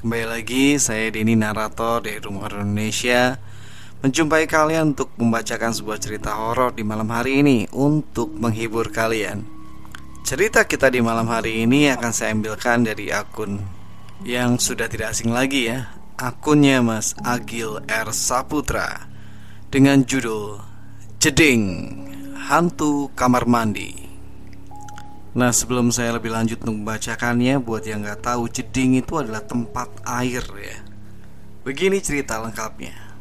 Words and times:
Kembali 0.00 0.32
lagi 0.32 0.80
saya 0.80 1.12
Denny 1.12 1.36
Narator 1.36 2.00
dari 2.00 2.16
Rumah 2.24 2.48
Horor 2.48 2.64
Indonesia. 2.64 3.36
Menjumpai 4.00 4.48
kalian 4.48 4.96
untuk 4.96 5.12
membacakan 5.20 5.76
sebuah 5.76 6.00
cerita 6.00 6.40
horor 6.40 6.72
di 6.72 6.80
malam 6.80 7.04
hari 7.12 7.44
ini 7.44 7.68
Untuk 7.68 8.32
menghibur 8.32 8.88
kalian. 8.88 9.44
Cerita 10.24 10.64
kita 10.64 10.88
di 10.88 11.04
malam 11.04 11.28
hari 11.28 11.68
ini 11.68 11.92
akan 11.92 12.16
saya 12.16 12.32
ambilkan 12.32 12.80
dari 12.80 13.12
akun 13.12 13.60
Yang 14.24 14.72
sudah 14.72 14.88
tidak 14.88 15.12
asing 15.12 15.36
lagi 15.36 15.68
ya. 15.68 15.92
Akunnya 16.16 16.80
Mas 16.80 17.12
Agil 17.20 17.84
R. 17.84 18.08
Saputra 18.16 19.04
Dengan 19.68 20.08
judul 20.08 20.64
Jeding 21.20 21.60
Hantu 22.48 23.12
Kamar 23.12 23.44
Mandi 23.44 23.99
Nah 25.30 25.54
sebelum 25.54 25.94
saya 25.94 26.18
lebih 26.18 26.34
lanjut 26.34 26.58
untuk 26.66 26.82
membacakannya 26.82 27.62
Buat 27.62 27.86
yang 27.86 28.02
nggak 28.02 28.26
tahu 28.26 28.50
jeding 28.50 28.98
itu 28.98 29.14
adalah 29.14 29.46
tempat 29.46 29.86
air 30.02 30.42
ya. 30.42 30.78
Begini 31.62 32.02
cerita 32.02 32.42
lengkapnya. 32.42 33.14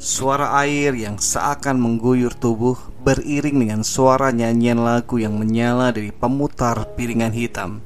Suara 0.00 0.56
air 0.64 0.96
yang 0.96 1.20
seakan 1.20 1.76
mengguyur 1.76 2.32
tubuh 2.32 2.80
Beriring 3.04 3.60
dengan 3.60 3.84
suara 3.84 4.32
nyanyian 4.32 4.80
lagu 4.80 5.20
yang 5.20 5.36
menyala 5.36 5.92
dari 5.92 6.08
pemutar 6.16 6.96
piringan 6.96 7.36
hitam. 7.36 7.84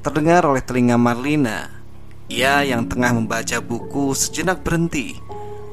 Terdengar 0.00 0.48
oleh 0.48 0.64
telinga 0.64 0.96
Marlina 0.96 1.68
Ia 2.32 2.64
yang 2.64 2.88
tengah 2.88 3.12
membaca 3.12 3.60
buku 3.60 4.16
sejenak 4.16 4.64
berhenti 4.64 5.20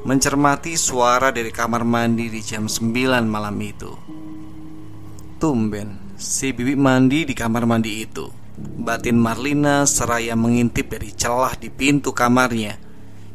Mencermati 0.04 0.76
suara 0.76 1.32
dari 1.32 1.48
kamar 1.48 1.84
mandi 1.84 2.32
di 2.32 2.40
jam 2.40 2.68
9 2.68 3.24
malam 3.24 3.56
itu. 3.60 3.92
Tumben 5.36 5.99
Si 6.20 6.52
Bibi 6.52 6.76
mandi 6.76 7.24
di 7.24 7.32
kamar 7.32 7.64
mandi 7.64 8.04
itu. 8.04 8.28
Batin 8.60 9.16
Marlina 9.16 9.88
seraya 9.88 10.36
mengintip 10.36 10.92
dari 10.92 11.16
celah 11.16 11.56
di 11.56 11.72
pintu 11.72 12.12
kamarnya. 12.12 12.76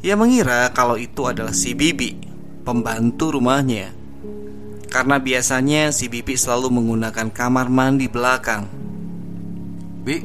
Ia 0.05 0.13
mengira 0.13 0.69
kalau 0.69 0.93
itu 0.93 1.25
adalah 1.25 1.49
si 1.49 1.73
Bibi 1.73 2.13
Pembantu 2.61 3.33
rumahnya. 3.33 3.89
Karena 4.93 5.17
biasanya 5.17 5.89
si 5.89 6.13
Bibi 6.13 6.37
selalu 6.37 6.77
menggunakan 6.77 7.33
kamar 7.33 7.73
mandi 7.73 8.05
belakang. 8.05 8.69
Bi, 10.05 10.21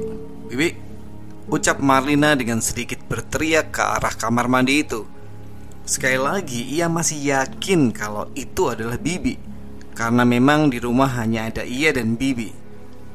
Bibi 0.52 0.68
Ucap 1.48 1.80
Marlina 1.80 2.36
dengan 2.36 2.60
sedikit 2.60 3.00
berteriak 3.08 3.72
ke 3.72 3.80
arah 3.80 4.12
kamar 4.12 4.52
mandi 4.52 4.84
itu. 4.84 5.08
Sekali 5.88 6.20
lagi 6.20 6.76
ia 6.76 6.92
masih 6.92 7.24
yakin 7.24 7.88
kalau 7.88 8.28
itu 8.36 8.68
adalah 8.68 9.00
Bibi 9.00 9.48
karena 10.00 10.24
memang 10.24 10.72
di 10.72 10.80
rumah 10.80 11.12
hanya 11.20 11.52
ada 11.52 11.60
ia 11.60 11.92
dan 11.92 12.16
Bibi. 12.16 12.56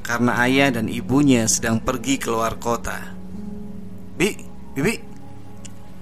Karena 0.06 0.38
ayah 0.46 0.70
dan 0.70 0.86
ibunya 0.86 1.50
sedang 1.50 1.82
pergi 1.82 2.22
keluar 2.22 2.62
kota. 2.62 3.10
Bi, 4.14 4.38
Bibi. 4.78 5.18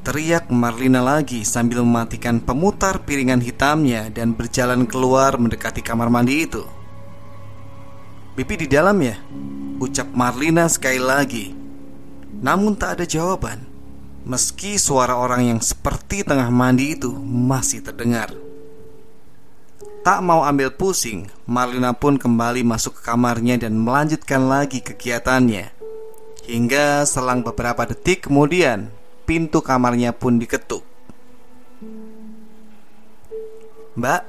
Teriak 0.03 0.51
Marlina 0.51 0.99
lagi 0.99 1.47
sambil 1.47 1.79
mematikan 1.87 2.43
pemutar 2.43 3.07
piringan 3.07 3.39
hitamnya 3.39 4.11
Dan 4.11 4.35
berjalan 4.35 4.83
keluar 4.83 5.39
mendekati 5.39 5.79
kamar 5.79 6.11
mandi 6.11 6.43
itu. 6.43 6.67
Bibi 8.35 8.53
di 8.59 8.67
dalam 8.67 8.99
ya? 8.99 9.15
Ucap 9.79 10.11
Marlina 10.11 10.67
sekali 10.67 10.99
lagi. 10.99 11.55
Namun 12.43 12.75
tak 12.75 12.99
ada 12.99 13.05
jawaban. 13.07 13.63
Meski 14.27 14.75
suara 14.75 15.15
orang 15.15 15.47
yang 15.47 15.59
seperti 15.63 16.27
tengah 16.27 16.51
mandi 16.51 16.99
itu 16.99 17.15
masih 17.23 17.79
terdengar 17.79 18.42
Tak 20.03 20.19
mau 20.19 20.43
ambil 20.43 20.67
pusing, 20.67 21.31
Marlina 21.47 21.95
pun 21.95 22.19
kembali 22.19 22.59
masuk 22.67 22.99
ke 22.99 23.07
kamarnya 23.07 23.55
dan 23.55 23.79
melanjutkan 23.79 24.51
lagi 24.51 24.83
kegiatannya. 24.83 25.71
Hingga 26.43 27.07
selang 27.07 27.39
beberapa 27.39 27.87
detik 27.87 28.27
kemudian, 28.27 28.91
pintu 29.23 29.63
kamarnya 29.63 30.11
pun 30.11 30.43
diketuk. 30.43 30.83
Mbak, 33.95 34.21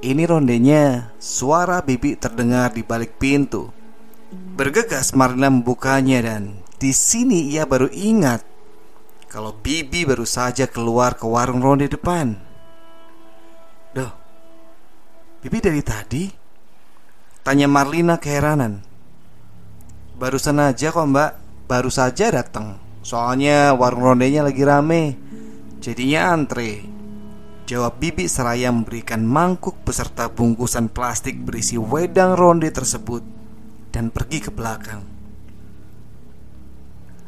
ini 0.00 0.24
rondenya. 0.24 1.12
Suara 1.20 1.84
bibi 1.84 2.16
terdengar 2.16 2.72
di 2.72 2.80
balik 2.80 3.20
pintu. 3.20 3.68
Bergegas 4.56 5.12
Marlina 5.12 5.52
membukanya 5.52 6.24
dan 6.24 6.64
di 6.80 6.96
sini 6.96 7.52
ia 7.52 7.68
baru 7.68 7.92
ingat 7.92 8.40
kalau 9.28 9.52
bibi 9.52 10.08
baru 10.08 10.24
saja 10.24 10.64
keluar 10.64 11.12
ke 11.12 11.28
warung 11.28 11.60
ronde 11.60 11.92
depan. 11.92 12.40
Bibi 15.44 15.60
dari 15.60 15.84
tadi? 15.84 16.24
Tanya 17.44 17.68
Marlina 17.68 18.16
keheranan. 18.16 18.80
Barusan 20.16 20.56
aja 20.56 20.88
kok 20.88 21.04
mbak. 21.04 21.30
Baru 21.68 21.92
saja 21.92 22.32
datang 22.32 22.80
Soalnya 23.04 23.76
warung 23.76 24.08
rondenya 24.08 24.40
lagi 24.40 24.64
rame. 24.64 25.20
Jadinya 25.84 26.32
antre. 26.32 26.80
Jawab 27.68 28.00
Bibi 28.00 28.24
seraya 28.24 28.72
memberikan 28.72 29.20
mangkuk 29.20 29.84
beserta 29.84 30.32
bungkusan 30.32 30.88
plastik 30.88 31.36
berisi 31.44 31.76
wedang 31.76 32.32
ronde 32.40 32.72
tersebut 32.72 33.20
Dan 33.92 34.08
pergi 34.08 34.48
ke 34.48 34.48
belakang. 34.48 35.04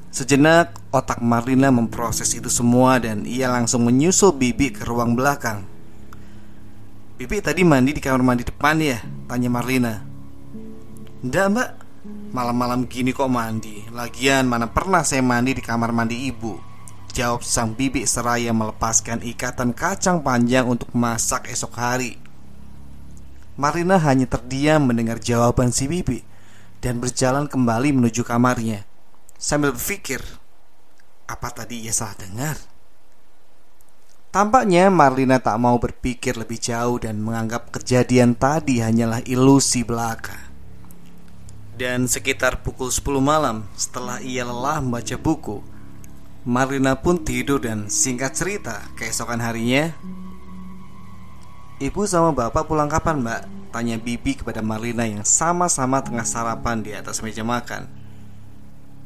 Sejenak 0.08 0.72
otak 0.88 1.20
Marlina 1.20 1.68
memproses 1.68 2.32
itu 2.32 2.48
semua 2.48 2.96
dan 2.96 3.28
ia 3.28 3.52
langsung 3.52 3.84
menyusul 3.84 4.32
Bibi 4.32 4.72
ke 4.72 4.88
ruang 4.88 5.12
belakang 5.12 5.75
Bibi 7.16 7.40
tadi 7.40 7.64
mandi 7.64 7.96
di 7.96 8.00
kamar 8.04 8.20
mandi 8.20 8.44
depan 8.44 8.76
ya? 8.76 9.00
Tanya 9.24 9.48
Marlina. 9.48 10.04
Enggak 11.24 11.46
mbak. 11.48 11.70
Malam-malam 12.36 12.84
gini 12.84 13.16
kok 13.16 13.32
mandi? 13.32 13.88
Lagian 13.88 14.44
mana 14.44 14.68
pernah 14.68 15.00
saya 15.00 15.24
mandi 15.24 15.56
di 15.56 15.64
kamar 15.64 15.96
mandi 15.96 16.28
ibu? 16.28 16.60
Jawab 17.16 17.40
sang 17.40 17.72
bibi 17.72 18.04
seraya 18.04 18.52
melepaskan 18.52 19.24
ikatan 19.24 19.72
kacang 19.72 20.20
panjang 20.20 20.68
untuk 20.68 20.92
masak 20.92 21.48
esok 21.48 21.72
hari. 21.80 22.20
Marlina 23.56 23.96
hanya 23.96 24.28
terdiam 24.28 24.84
mendengar 24.84 25.16
jawaban 25.16 25.72
si 25.72 25.88
bibi 25.88 26.20
Dan 26.84 27.00
berjalan 27.00 27.48
kembali 27.48 27.96
menuju 27.96 28.28
kamarnya. 28.28 28.84
Sambil 29.40 29.72
berpikir 29.72 30.20
Apa 31.24 31.48
tadi 31.48 31.80
ia 31.80 31.96
salah 31.96 32.20
dengar? 32.20 32.75
Tampaknya 34.34 34.92
Marlina 34.92 35.40
tak 35.40 35.56
mau 35.58 35.76
berpikir 35.80 36.36
lebih 36.36 36.60
jauh 36.60 37.00
dan 37.00 37.18
menganggap 37.18 37.72
kejadian 37.72 38.36
tadi 38.36 38.84
hanyalah 38.84 39.24
ilusi 39.24 39.82
belaka. 39.82 40.46
Dan 41.76 42.08
sekitar 42.08 42.64
pukul 42.64 42.88
10 42.88 43.20
malam 43.20 43.68
setelah 43.76 44.16
ia 44.24 44.48
lelah 44.48 44.80
membaca 44.80 45.16
buku, 45.20 45.60
Marlina 46.46 46.94
pun 46.94 47.18
tidur 47.18 47.58
dan 47.58 47.90
singkat 47.90 48.38
cerita 48.38 48.86
keesokan 48.94 49.42
harinya 49.42 49.90
Ibu 51.82 52.06
sama 52.06 52.30
bapak 52.30 52.70
pulang 52.70 52.86
kapan 52.86 53.18
mbak? 53.18 53.42
Tanya 53.74 53.98
Bibi 53.98 54.38
kepada 54.38 54.62
Marlina 54.62 55.10
yang 55.10 55.26
sama-sama 55.26 56.06
tengah 56.06 56.22
sarapan 56.22 56.86
di 56.86 56.94
atas 56.94 57.18
meja 57.18 57.42
makan 57.42 57.90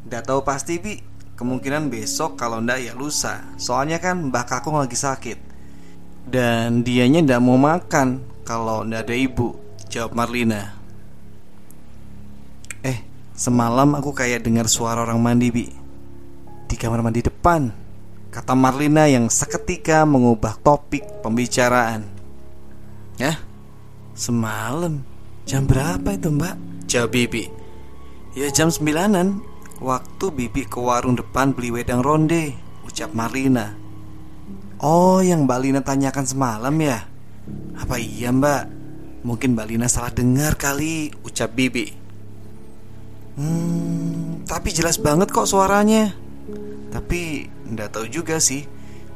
Tidak 0.04 0.22
tahu 0.28 0.44
pasti 0.44 0.76
Bi, 0.84 1.00
Kemungkinan 1.40 1.88
besok 1.88 2.36
kalau 2.36 2.60
ndak 2.60 2.84
ya 2.84 2.92
lusa. 2.92 3.56
Soalnya 3.56 3.96
kan 3.96 4.28
mbah 4.28 4.44
kakung 4.44 4.76
lagi 4.76 4.92
sakit. 4.92 5.40
Dan 6.28 6.84
dianya 6.84 7.24
ndak 7.24 7.40
mau 7.40 7.56
makan 7.56 8.20
Kalau 8.44 8.84
ndak 8.84 9.08
ada 9.08 9.16
ibu 9.16 9.56
Jawab 9.88 10.12
Marlina. 10.12 10.76
Eh 12.84 13.00
semalam 13.32 13.96
aku 13.96 14.12
kayak 14.12 14.44
dengar 14.44 14.68
suara 14.68 15.00
orang 15.00 15.16
mandi 15.16 15.48
Bi. 15.48 15.64
Di 16.68 16.76
kamar 16.76 17.00
mandi 17.00 17.24
depan 17.24 17.72
Kata 18.28 18.52
Marlina 18.52 19.08
yang 19.08 19.32
seketika 19.32 20.04
mengubah 20.04 20.60
topik 20.60 21.02
pembicaraan. 21.24 22.04
Ya, 23.16 23.40
semalam 24.12 25.02
Jam 25.50 25.66
berapa 25.66 26.14
itu 26.14 26.30
mbak? 26.30 26.54
Jawab 26.86 27.10
Bibi. 27.10 27.50
Ya 28.38 28.46
jam 28.54 28.70
sembilanan 28.70 29.42
Waktu 29.80 30.24
Bibi 30.28 30.68
ke 30.68 30.76
warung 30.76 31.16
depan 31.16 31.56
beli 31.56 31.72
wedang 31.72 32.04
ronde 32.04 32.52
Ucap 32.84 33.16
Marlina 33.16 33.74
Oh 34.80 35.24
yang 35.24 35.48
Mbak 35.48 35.60
Lina 35.60 35.80
tanyakan 35.80 36.28
semalam 36.28 36.76
ya 36.80 37.08
Apa 37.80 37.96
iya 37.96 38.28
mbak? 38.28 38.68
Mungkin 39.24 39.56
Mbak 39.56 39.66
Lina 39.68 39.88
salah 39.88 40.12
dengar 40.12 40.60
kali 40.60 41.12
Ucap 41.24 41.56
Bibi 41.56 42.00
Hmm, 43.40 44.42
tapi 44.44 44.68
jelas 44.68 45.00
banget 45.00 45.32
kok 45.32 45.48
suaranya. 45.48 46.12
Tapi 46.92 47.48
ndak 47.72 47.96
tahu 47.96 48.04
juga 48.10 48.36
sih. 48.36 48.68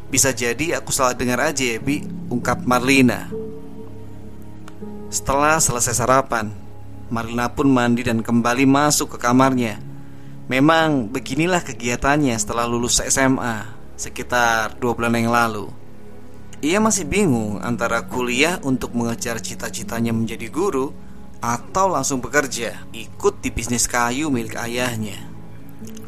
Bisa 0.08 0.32
jadi 0.32 0.80
aku 0.80 0.94
salah 0.94 1.12
dengar 1.12 1.42
aja 1.44 1.60
ya, 1.60 1.76
Bi, 1.76 2.06
ungkap 2.32 2.64
Marlina. 2.64 3.28
Setelah 5.12 5.60
selesai 5.60 6.00
sarapan, 6.00 6.54
Marlina 7.12 7.50
pun 7.52 7.68
mandi 7.68 8.00
dan 8.00 8.24
kembali 8.24 8.64
masuk 8.64 9.12
ke 9.12 9.18
kamarnya. 9.20 9.76
Memang 10.44 11.08
beginilah 11.08 11.64
kegiatannya 11.64 12.36
setelah 12.36 12.68
lulus 12.68 13.00
SMA 13.00 13.64
sekitar 13.96 14.76
dua 14.76 14.92
bulan 14.92 15.16
yang 15.16 15.32
lalu. 15.32 15.70
Ia 16.64 16.80
masih 16.80 17.04
bingung 17.08 17.60
antara 17.60 18.04
kuliah 18.08 18.60
untuk 18.64 18.96
mengejar 18.96 19.40
cita-citanya 19.40 20.12
menjadi 20.12 20.48
guru 20.48 20.92
atau 21.44 21.92
langsung 21.92 22.24
bekerja, 22.24 22.88
ikut 22.96 23.44
di 23.44 23.52
bisnis 23.52 23.84
kayu 23.84 24.32
milik 24.32 24.56
ayahnya. 24.56 25.28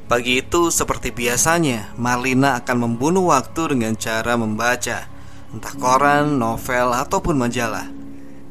Pagi 0.08 0.40
itu 0.40 0.72
seperti 0.72 1.12
biasanya, 1.12 1.92
Marlina 2.00 2.56
akan 2.62 2.76
membunuh 2.88 3.28
waktu 3.34 3.76
dengan 3.76 3.98
cara 4.00 4.38
membaca, 4.38 5.10
entah 5.52 5.74
koran, 5.76 6.40
novel, 6.40 6.94
ataupun 6.94 7.36
majalah. 7.36 7.90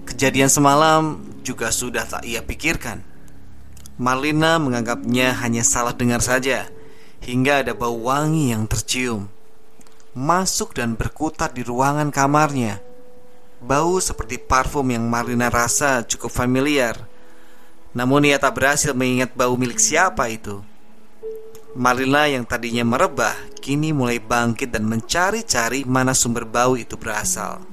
Kejadian 0.06 0.52
semalam 0.52 1.26
juga 1.42 1.74
sudah 1.74 2.06
tak 2.06 2.28
ia 2.28 2.46
pikirkan. 2.46 3.15
Marlina 3.96 4.60
menganggapnya 4.60 5.32
hanya 5.40 5.64
salah 5.64 5.96
dengar 5.96 6.20
saja, 6.20 6.68
hingga 7.24 7.64
ada 7.64 7.72
bau 7.72 7.96
wangi 8.12 8.52
yang 8.52 8.68
tercium. 8.68 9.32
Masuk 10.12 10.76
dan 10.76 11.00
berkutat 11.00 11.56
di 11.56 11.64
ruangan 11.64 12.12
kamarnya. 12.12 12.84
Bau 13.64 14.04
seperti 14.04 14.36
parfum 14.36 14.92
yang 14.92 15.08
Marlina 15.08 15.48
rasa 15.48 16.04
cukup 16.04 16.28
familiar. 16.28 17.08
Namun 17.96 18.28
ia 18.28 18.36
tak 18.36 18.60
berhasil 18.60 18.92
mengingat 18.92 19.32
bau 19.32 19.56
milik 19.56 19.80
siapa 19.80 20.28
itu. 20.28 20.60
Marlina 21.72 22.28
yang 22.28 22.44
tadinya 22.44 22.84
merebah 22.84 23.36
Kini 23.64 23.96
mulai 23.96 24.22
bangkit 24.22 24.76
dan 24.76 24.86
mencari-cari 24.86 25.88
mana 25.88 26.12
sumber 26.12 26.44
bau 26.46 26.76
itu 26.78 27.00
berasal. 27.00 27.64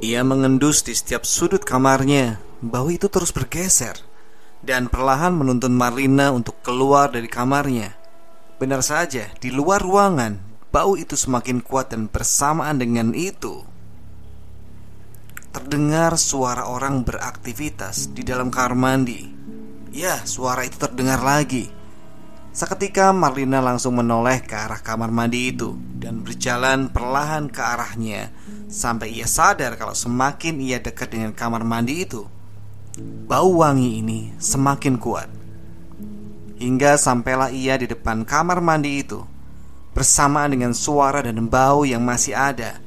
Ia 0.00 0.24
mengendus 0.24 0.80
di 0.82 0.96
setiap 0.96 1.28
sudut 1.28 1.60
kamarnya. 1.62 2.40
Bau 2.58 2.90
itu 2.90 3.06
terus 3.06 3.30
bergeser 3.30 4.09
Dan 4.60 4.92
perlahan 4.92 5.32
menuntun 5.32 5.72
Marlina 5.72 6.30
untuk 6.36 6.60
keluar 6.60 7.08
dari 7.08 7.26
kamarnya 7.26 7.96
Benar 8.60 8.84
saja, 8.84 9.32
di 9.40 9.48
luar 9.48 9.80
ruangan 9.80 10.36
Bau 10.70 10.94
itu 10.94 11.16
semakin 11.16 11.64
kuat 11.64 11.96
dan 11.96 12.06
bersamaan 12.06 12.78
dengan 12.78 13.16
itu 13.16 13.70
terdengar 15.50 16.14
suara 16.14 16.70
orang 16.70 17.02
beraktivitas 17.02 18.14
di 18.14 18.22
dalam 18.22 18.54
kamar 18.54 18.78
mandi. 18.78 19.26
Ya, 19.90 20.22
suara 20.22 20.62
itu 20.62 20.78
terdengar 20.78 21.18
lagi. 21.26 21.66
Seketika 22.54 23.10
Marlina 23.10 23.62
langsung 23.62 23.98
menoleh 23.98 24.42
ke 24.42 24.54
arah 24.54 24.78
kamar 24.82 25.10
mandi 25.10 25.54
itu 25.54 25.74
dan 25.98 26.22
berjalan 26.22 26.90
perlahan 26.90 27.46
ke 27.46 27.62
arahnya 27.62 28.30
sampai 28.70 29.10
ia 29.10 29.26
sadar 29.26 29.78
kalau 29.78 29.94
semakin 29.94 30.58
ia 30.58 30.82
dekat 30.82 31.14
dengan 31.14 31.30
kamar 31.34 31.62
mandi 31.62 32.06
itu, 32.06 32.26
bau 33.30 33.62
wangi 33.62 34.02
ini 34.02 34.34
semakin 34.36 34.98
kuat. 34.98 35.30
Hingga 36.60 37.00
sampailah 37.00 37.54
ia 37.54 37.80
di 37.80 37.88
depan 37.88 38.26
kamar 38.28 38.60
mandi 38.60 39.00
itu 39.00 39.24
bersamaan 39.90 40.54
dengan 40.54 40.72
suara 40.72 41.20
dan 41.22 41.50
bau 41.50 41.82
yang 41.82 42.02
masih 42.02 42.34
ada. 42.34 42.78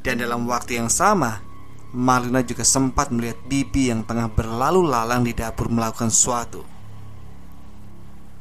Dan 0.00 0.18
dalam 0.18 0.48
waktu 0.48 0.80
yang 0.80 0.88
sama, 0.88 1.44
Marlina 1.92 2.40
juga 2.40 2.64
sempat 2.64 3.12
melihat 3.12 3.36
Bibi 3.46 3.92
yang 3.92 4.06
tengah 4.06 4.32
berlalu 4.32 4.88
lalang 4.88 5.26
di 5.26 5.36
dapur 5.36 5.68
melakukan 5.68 6.08
sesuatu. 6.08 6.64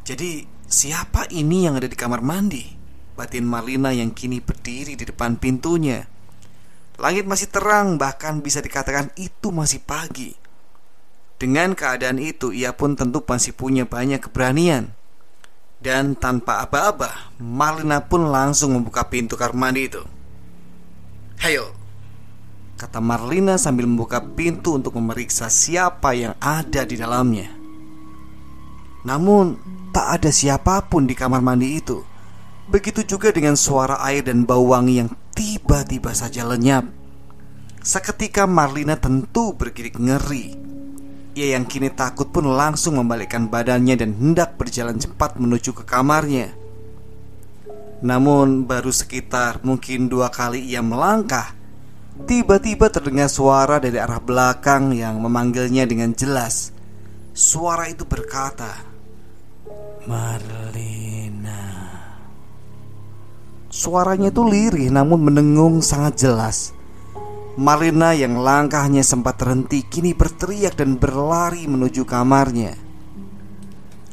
Jadi, 0.07 0.47
siapa 0.65 1.27
ini 1.29 1.67
yang 1.67 1.77
ada 1.77 1.85
di 1.85 1.97
kamar 1.97 2.23
mandi? 2.23 2.65
Batin 3.13 3.43
Marlina 3.43 3.91
yang 3.91 4.15
kini 4.15 4.39
berdiri 4.39 4.95
di 4.95 5.03
depan 5.03 5.35
pintunya. 5.35 6.07
Langit 6.95 7.27
masih 7.27 7.51
terang, 7.51 7.99
bahkan 7.99 8.39
bisa 8.39 8.63
dikatakan 8.63 9.11
itu 9.19 9.51
masih 9.51 9.83
pagi. 9.83 10.48
Dengan 11.39 11.71
keadaan 11.71 12.19
itu, 12.19 12.51
ia 12.51 12.75
pun 12.75 12.99
tentu 12.99 13.23
masih 13.23 13.55
punya 13.55 13.87
banyak 13.87 14.19
keberanian. 14.19 14.91
Dan 15.79 16.19
tanpa 16.19 16.67
aba-aba, 16.67 17.31
Marlina 17.39 18.03
pun 18.03 18.27
langsung 18.27 18.75
membuka 18.75 19.07
pintu 19.07 19.39
kamar 19.39 19.55
mandi 19.55 19.87
itu. 19.87 20.03
Hayo, 21.39 21.79
Kata 22.79 23.03
Marlina 23.03 23.59
sambil 23.59 23.91
membuka 23.91 24.23
pintu 24.23 24.79
untuk 24.79 24.95
memeriksa 24.95 25.51
siapa 25.51 26.15
yang 26.15 26.31
ada 26.39 26.87
di 26.87 26.95
dalamnya 26.95 27.51
Namun 29.03 29.59
tak 29.91 30.23
ada 30.23 30.31
siapa 30.31 30.87
pun 30.87 31.03
di 31.03 31.11
kamar 31.11 31.43
mandi 31.43 31.75
itu 31.75 31.99
Begitu 32.71 33.03
juga 33.03 33.35
dengan 33.35 33.59
suara 33.59 33.99
air 34.07 34.23
dan 34.23 34.47
bau 34.47 34.71
wangi 34.71 35.03
yang 35.03 35.11
tiba-tiba 35.35 36.15
saja 36.15 36.47
lenyap 36.47 36.87
Seketika 37.83 38.47
Marlina 38.47 38.95
tentu 38.95 39.51
bergidik 39.59 39.99
ngeri 39.99 40.55
Ia 41.37 41.57
yang 41.57 41.69
kini 41.69 41.93
takut 41.93 42.33
pun 42.33 42.45
langsung 42.49 42.97
membalikkan 42.97 43.49
badannya 43.49 43.95
dan 43.99 44.17
hendak 44.17 44.57
berjalan 44.57 44.97
cepat 44.97 45.37
menuju 45.37 45.77
ke 45.77 45.83
kamarnya 45.85 46.49
Namun 48.01 48.65
baru 48.65 48.89
sekitar 48.89 49.61
mungkin 49.61 50.09
dua 50.09 50.33
kali 50.33 50.65
ia 50.65 50.81
melangkah 50.81 51.59
Tiba-tiba 52.19 52.91
terdengar 52.91 53.31
suara 53.31 53.79
dari 53.79 53.95
arah 53.95 54.19
belakang 54.19 54.91
yang 54.91 55.23
memanggilnya 55.23 55.87
dengan 55.87 56.11
jelas. 56.11 56.75
Suara 57.31 57.87
itu 57.87 58.03
berkata, 58.03 58.83
"Marlina." 60.03 61.63
Suaranya 63.71 64.33
itu 64.33 64.43
lirih 64.43 64.91
namun 64.91 65.31
mendengung 65.31 65.79
sangat 65.79 66.27
jelas. 66.27 66.75
Marlina 67.59 68.15
yang 68.15 68.39
langkahnya 68.39 69.03
sempat 69.03 69.35
terhenti 69.35 69.83
kini 69.83 70.15
berteriak 70.15 70.79
dan 70.79 70.95
berlari 70.95 71.67
menuju 71.67 72.07
kamarnya. 72.07 72.79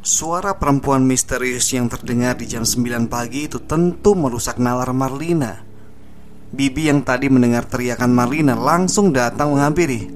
Suara 0.03 0.59
perempuan 0.59 1.07
misterius 1.07 1.71
yang 1.71 1.87
terdengar 1.87 2.35
di 2.35 2.51
jam 2.51 2.67
9 2.67 3.07
pagi 3.07 3.47
itu 3.47 3.63
tentu 3.63 4.19
merusak 4.19 4.59
nalar 4.59 4.91
Marlina. 4.91 5.63
Bibi 6.51 6.91
yang 6.91 7.07
tadi 7.07 7.31
mendengar 7.31 7.71
teriakan 7.71 8.11
Marlina 8.11 8.59
langsung 8.59 9.15
datang 9.15 9.55
menghampiri. 9.55 10.11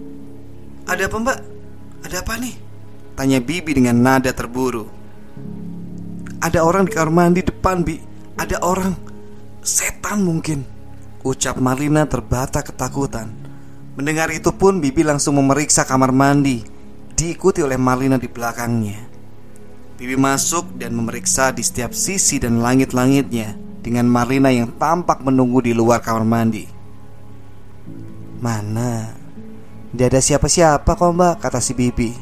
"Ada 0.91 1.07
apa, 1.07 1.17
Mbak? 1.23 1.39
Ada 2.11 2.17
apa 2.27 2.35
nih?" 2.35 2.55
tanya 3.15 3.39
Bibi 3.39 3.79
dengan 3.79 4.03
nada 4.03 4.35
terburu. 4.35 4.91
"Ada 6.43 6.67
orang 6.67 6.83
di 6.83 6.99
kamar 6.99 7.15
mandi 7.15 7.47
depan, 7.47 7.87
Bi. 7.87 7.95
Ada 8.35 8.59
orang. 8.59 8.99
Setan 9.63 10.27
mungkin." 10.27 10.80
Ucap 11.21 11.61
Marlina 11.61 12.09
terbata 12.09 12.65
ketakutan. 12.65 13.29
Mendengar 13.99 14.33
itu 14.33 14.55
pun 14.55 14.81
Bibi 14.81 15.05
langsung 15.05 15.37
memeriksa 15.37 15.85
kamar 15.85 16.15
mandi, 16.15 16.65
diikuti 17.13 17.61
oleh 17.61 17.77
Marlina 17.77 18.17
di 18.17 18.31
belakangnya. 18.31 19.11
Bibi 20.01 20.17
masuk 20.17 20.81
dan 20.81 20.97
memeriksa 20.97 21.53
di 21.53 21.61
setiap 21.61 21.93
sisi 21.93 22.41
dan 22.41 22.65
langit-langitnya 22.65 23.53
dengan 23.85 24.09
Marlina 24.09 24.49
yang 24.49 24.73
tampak 24.81 25.21
menunggu 25.21 25.61
di 25.61 25.77
luar 25.77 26.01
kamar 26.01 26.25
mandi. 26.25 26.65
Mana? 28.41 29.13
Tidak 29.93 30.07
ada 30.09 30.21
siapa-siapa 30.23 30.89
kok 30.97 31.13
mbak, 31.13 31.45
kata 31.45 31.61
si 31.61 31.77
Bibi. 31.77 32.17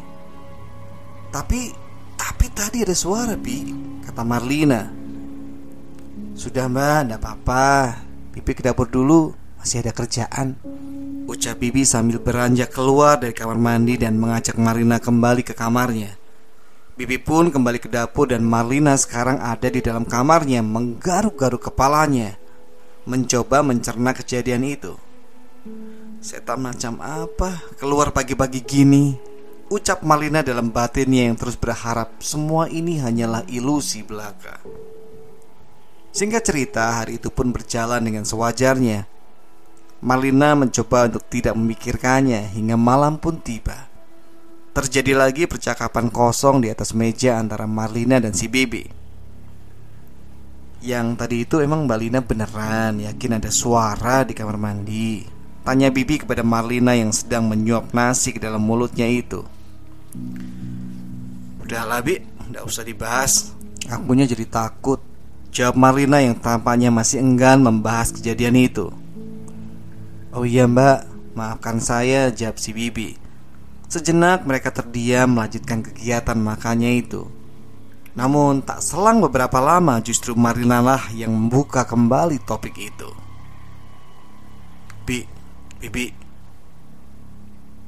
Tapi, 1.31 1.71
tapi 2.19 2.47
tadi 2.51 2.83
ada 2.83 2.97
suara 2.97 3.39
Bi, 3.39 3.71
kata 4.03 4.27
Marlina. 4.27 4.91
Sudah 6.35 6.67
mbak, 6.67 7.07
tidak 7.07 7.21
apa-apa. 7.23 8.08
Bibi 8.39 8.55
ke 8.55 8.63
dapur 8.63 8.87
dulu, 8.87 9.35
masih 9.59 9.83
ada 9.83 9.91
kerjaan. 9.91 10.55
Ucap 11.27 11.59
Bibi 11.59 11.83
sambil 11.83 12.23
beranjak 12.23 12.71
keluar 12.71 13.19
dari 13.19 13.35
kamar 13.35 13.59
mandi 13.59 13.99
dan 13.99 14.15
mengajak 14.15 14.55
Marlina 14.55 15.03
kembali 15.03 15.43
ke 15.43 15.59
kamarnya. 15.59 16.15
Bibi 16.95 17.19
pun 17.19 17.51
kembali 17.51 17.83
ke 17.83 17.91
dapur 17.91 18.31
dan 18.31 18.47
Marlina 18.47 18.95
sekarang 18.95 19.43
ada 19.43 19.67
di 19.71 19.79
dalam 19.79 20.03
kamarnya 20.03 20.67
menggaruk-garuk 20.67 21.71
kepalanya 21.71 22.35
Mencoba 23.07 23.63
mencerna 23.63 24.11
kejadian 24.19 24.67
itu 24.67 24.99
Setan 26.19 26.59
macam 26.59 26.99
apa 26.99 27.63
keluar 27.79 28.11
pagi-pagi 28.11 28.67
gini 28.67 29.15
Ucap 29.71 30.03
Marlina 30.03 30.43
dalam 30.43 30.75
batinnya 30.75 31.31
yang 31.31 31.39
terus 31.39 31.55
berharap 31.55 32.19
semua 32.19 32.67
ini 32.67 32.99
hanyalah 32.99 33.47
ilusi 33.47 34.03
belaka 34.03 34.59
Singkat 36.13 36.43
cerita, 36.43 36.99
hari 36.99 37.21
itu 37.21 37.29
pun 37.29 37.53
berjalan 37.53 38.01
dengan 38.01 38.25
sewajarnya. 38.25 39.07
Marlina 39.99 40.55
mencoba 40.55 41.11
untuk 41.11 41.27
tidak 41.27 41.59
memikirkannya 41.59 42.55
hingga 42.55 42.79
malam 42.79 43.19
pun 43.19 43.43
tiba. 43.43 43.91
Terjadi 44.71 45.19
lagi 45.19 45.51
percakapan 45.51 46.07
kosong 46.07 46.63
di 46.63 46.71
atas 46.71 46.95
meja 46.95 47.35
antara 47.35 47.67
Marlina 47.67 48.23
dan 48.23 48.31
si 48.31 48.47
Bibi. 48.47 48.87
Yang 50.79 51.07
tadi 51.19 51.37
itu 51.43 51.59
emang 51.59 51.91
Mbak 51.91 51.99
Lina 51.99 52.21
beneran 52.23 53.03
yakin 53.03 53.43
ada 53.43 53.51
suara 53.51 54.23
di 54.23 54.39
kamar 54.39 54.55
mandi. 54.55 55.27
Tanya 55.67 55.91
Bibi 55.91 56.23
kepada 56.23 56.47
Marlina 56.47 56.95
yang 56.95 57.11
sedang 57.11 57.51
menyuap 57.51 57.91
nasi 57.91 58.31
ke 58.31 58.39
dalam 58.39 58.63
mulutnya 58.63 59.11
itu. 59.11 59.43
Udahlah 61.59 61.99
Bi, 62.07 62.23
nggak 62.23 62.63
usah 62.63 62.87
dibahas. 62.87 63.51
Akunya 63.91 64.31
jadi 64.31 64.47
takut. 64.47 65.08
Jawab 65.55 65.75
Marlina 65.81 66.21
yang 66.21 66.37
tampaknya 66.37 66.93
masih 66.93 67.25
enggan 67.25 67.65
membahas 67.65 68.13
kejadian 68.13 68.57
itu. 68.57 68.93
Oh 70.31 70.45
iya 70.45 70.69
mbak, 70.69 71.09
maafkan 71.35 71.81
saya, 71.81 72.29
jawab 72.29 72.61
si 72.61 72.71
Bibi. 72.77 73.17
Sejenak 73.89 74.45
mereka 74.45 74.69
terdiam 74.69 75.33
melanjutkan 75.33 75.81
kegiatan 75.81 76.37
makannya 76.37 77.01
itu. 77.01 77.27
Namun 78.13 78.61
tak 78.61 78.85
selang 78.85 79.25
beberapa 79.25 79.57
lama 79.63 79.99
justru 80.05 80.37
Marlina 80.37 80.85
lah 80.85 81.09
yang 81.17 81.33
membuka 81.33 81.89
kembali 81.89 82.43
topik 82.45 82.77
itu. 82.77 83.09
Bi, 85.09 85.25
Bibi, 85.81 86.29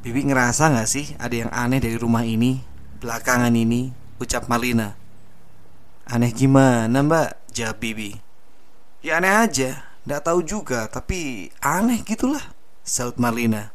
Bibi 0.01 0.33
ngerasa 0.33 0.73
gak 0.73 0.89
sih 0.89 1.13
ada 1.21 1.37
yang 1.37 1.53
aneh 1.53 1.77
dari 1.77 2.01
rumah 2.01 2.25
ini 2.25 2.57
Belakangan 3.05 3.53
ini 3.53 3.93
Ucap 4.17 4.49
Marlina 4.49 4.97
Aneh 6.09 6.33
gimana 6.33 7.05
mbak? 7.05 7.40
Jawab 7.51 7.83
Bibi 7.83 8.15
Ya 9.01 9.17
aneh 9.17 9.33
aja. 9.33 9.71
Nggak 10.05 10.23
tahu 10.29 10.41
juga 10.47 10.87
Tapi 10.87 11.51
aneh 11.61 12.05
gitulah 12.07 12.55
Saut 12.87 13.19
Marlina. 13.19 13.73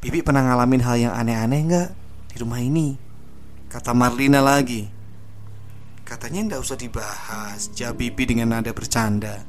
Bibi 0.00 0.22
pernah 0.22 0.46
ngalamin 0.46 0.82
hal 0.82 0.96
yang 0.96 1.14
aneh-aneh 1.14 1.60
nggak 1.66 1.88
Di 2.32 2.36
rumah 2.40 2.62
ini? 2.62 2.96
Kata 3.66 3.92
Marlina 3.92 4.40
lagi. 4.40 4.88
Katanya 6.06 6.54
nggak 6.54 6.62
usah 6.62 6.78
dibahas 6.78 7.68
Jawab 7.74 8.00
Bibi 8.00 8.22
dengan 8.24 8.56
nada 8.56 8.72
bercanda. 8.72 9.42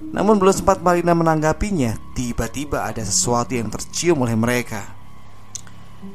Namun 0.00 0.38
belum 0.38 0.54
sempat 0.54 0.80
Marina 0.80 1.12
menanggapinya 1.12 1.98
Tiba-tiba 2.14 2.86
ada 2.86 3.02
sesuatu 3.02 3.52
yang 3.58 3.68
tercium 3.68 4.22
oleh 4.22 4.38
mereka. 4.38 4.86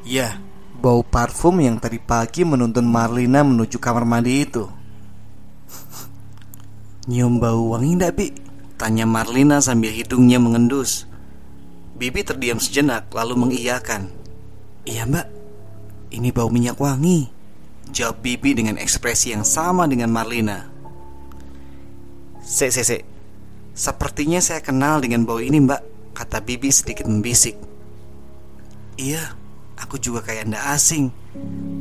Ya, 0.05 0.37
bau 0.77 1.01
parfum 1.01 1.59
yang 1.59 1.81
tadi 1.81 1.97
pagi 1.97 2.45
menuntun 2.45 2.85
Marlina 2.85 3.41
menuju 3.41 3.81
kamar 3.81 4.05
mandi 4.05 4.45
itu 4.45 4.78
Nyium 7.09 7.41
bau 7.41 7.73
wangi 7.73 7.97
enggak, 7.97 8.13
Bi? 8.13 8.29
Tanya 8.77 9.09
Marlina 9.09 9.57
sambil 9.65 9.89
hidungnya 9.89 10.37
mengendus. 10.37 11.09
Bibi 11.97 12.21
terdiam 12.21 12.61
sejenak 12.61 13.09
lalu 13.09 13.35
mengiyakan. 13.49 14.13
Iya 14.85 15.03
mbak, 15.09 15.27
ini 16.15 16.31
bau 16.31 16.47
minyak 16.47 16.79
wangi 16.79 17.27
Jawab 17.89 18.23
Bibi 18.23 18.55
dengan 18.55 18.79
ekspresi 18.79 19.33
yang 19.33 19.43
sama 19.43 19.89
dengan 19.89 20.13
Marlina. 20.13 20.69
Se, 22.45 22.69
se, 22.69 22.85
se 22.85 23.01
Sepertinya 23.73 24.39
saya 24.39 24.61
kenal 24.61 25.01
dengan 25.01 25.25
bau 25.25 25.41
ini 25.41 25.59
mbak 25.59 25.81
Kata 26.13 26.45
Bibi 26.45 26.69
sedikit 26.69 27.09
membisik. 27.09 27.57
Iya, 29.01 29.33
aku 29.81 29.97
juga 29.97 30.21
kayak 30.21 30.51
ndak 30.51 30.65
asing. 30.77 31.09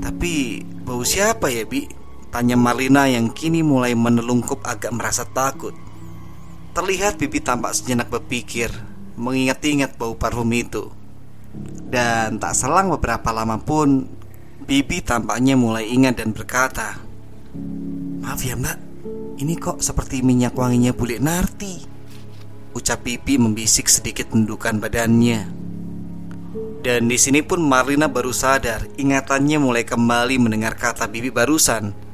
Tapi 0.01 0.65
bau 0.89 1.05
siapa 1.05 1.53
ya 1.53 1.69
Bi? 1.69 1.85
Tanya 2.29 2.61
Marlina 2.61 3.09
yang 3.09 3.33
kini 3.33 3.65
mulai 3.65 3.97
menelungkup 3.97 4.61
agak 4.69 4.93
merasa 4.93 5.25
takut. 5.25 5.73
Terlihat 6.77 7.17
Bibi 7.17 7.41
tampak 7.41 7.73
sejenak 7.75 8.13
berpikir 8.13 8.69
Mengingat-ingat 9.19 9.97
bau 9.99 10.15
parfum 10.15 10.47
itu. 10.53 10.93
Dan 11.89 12.37
tak 12.37 12.53
selang 12.53 12.93
beberapa 12.93 13.33
lama 13.33 13.57
pun 13.59 14.07
Bibi 14.69 15.01
tampaknya 15.01 15.57
mulai 15.57 15.89
ingat 15.89 16.21
dan 16.21 16.37
berkata 16.37 17.01
Maaf 18.21 18.45
ya 18.45 18.55
mbak. 18.55 18.79
Ini 19.41 19.55
kok 19.57 19.81
seperti 19.81 20.21
minyak 20.21 20.53
wanginya 20.53 20.93
bulik 20.93 21.25
narti 21.25 21.81
Ucap 22.77 23.09
Pipi 23.09 23.41
membisik 23.41 23.89
sedikit 23.89 24.29
mendukan 24.37 24.77
badannya. 24.77 25.49
Dan 26.85 27.11
di 27.11 27.19
sini 27.19 27.43
pun 27.43 27.65
Marlina 27.65 28.07
baru 28.07 28.31
sadar 28.31 28.87
Ingatannya 29.01 29.59
mulai 29.59 29.83
kembali 29.83 30.39
mendengar 30.39 30.79
kata 30.79 31.11
Bibi 31.11 31.33
barusan 31.35 32.08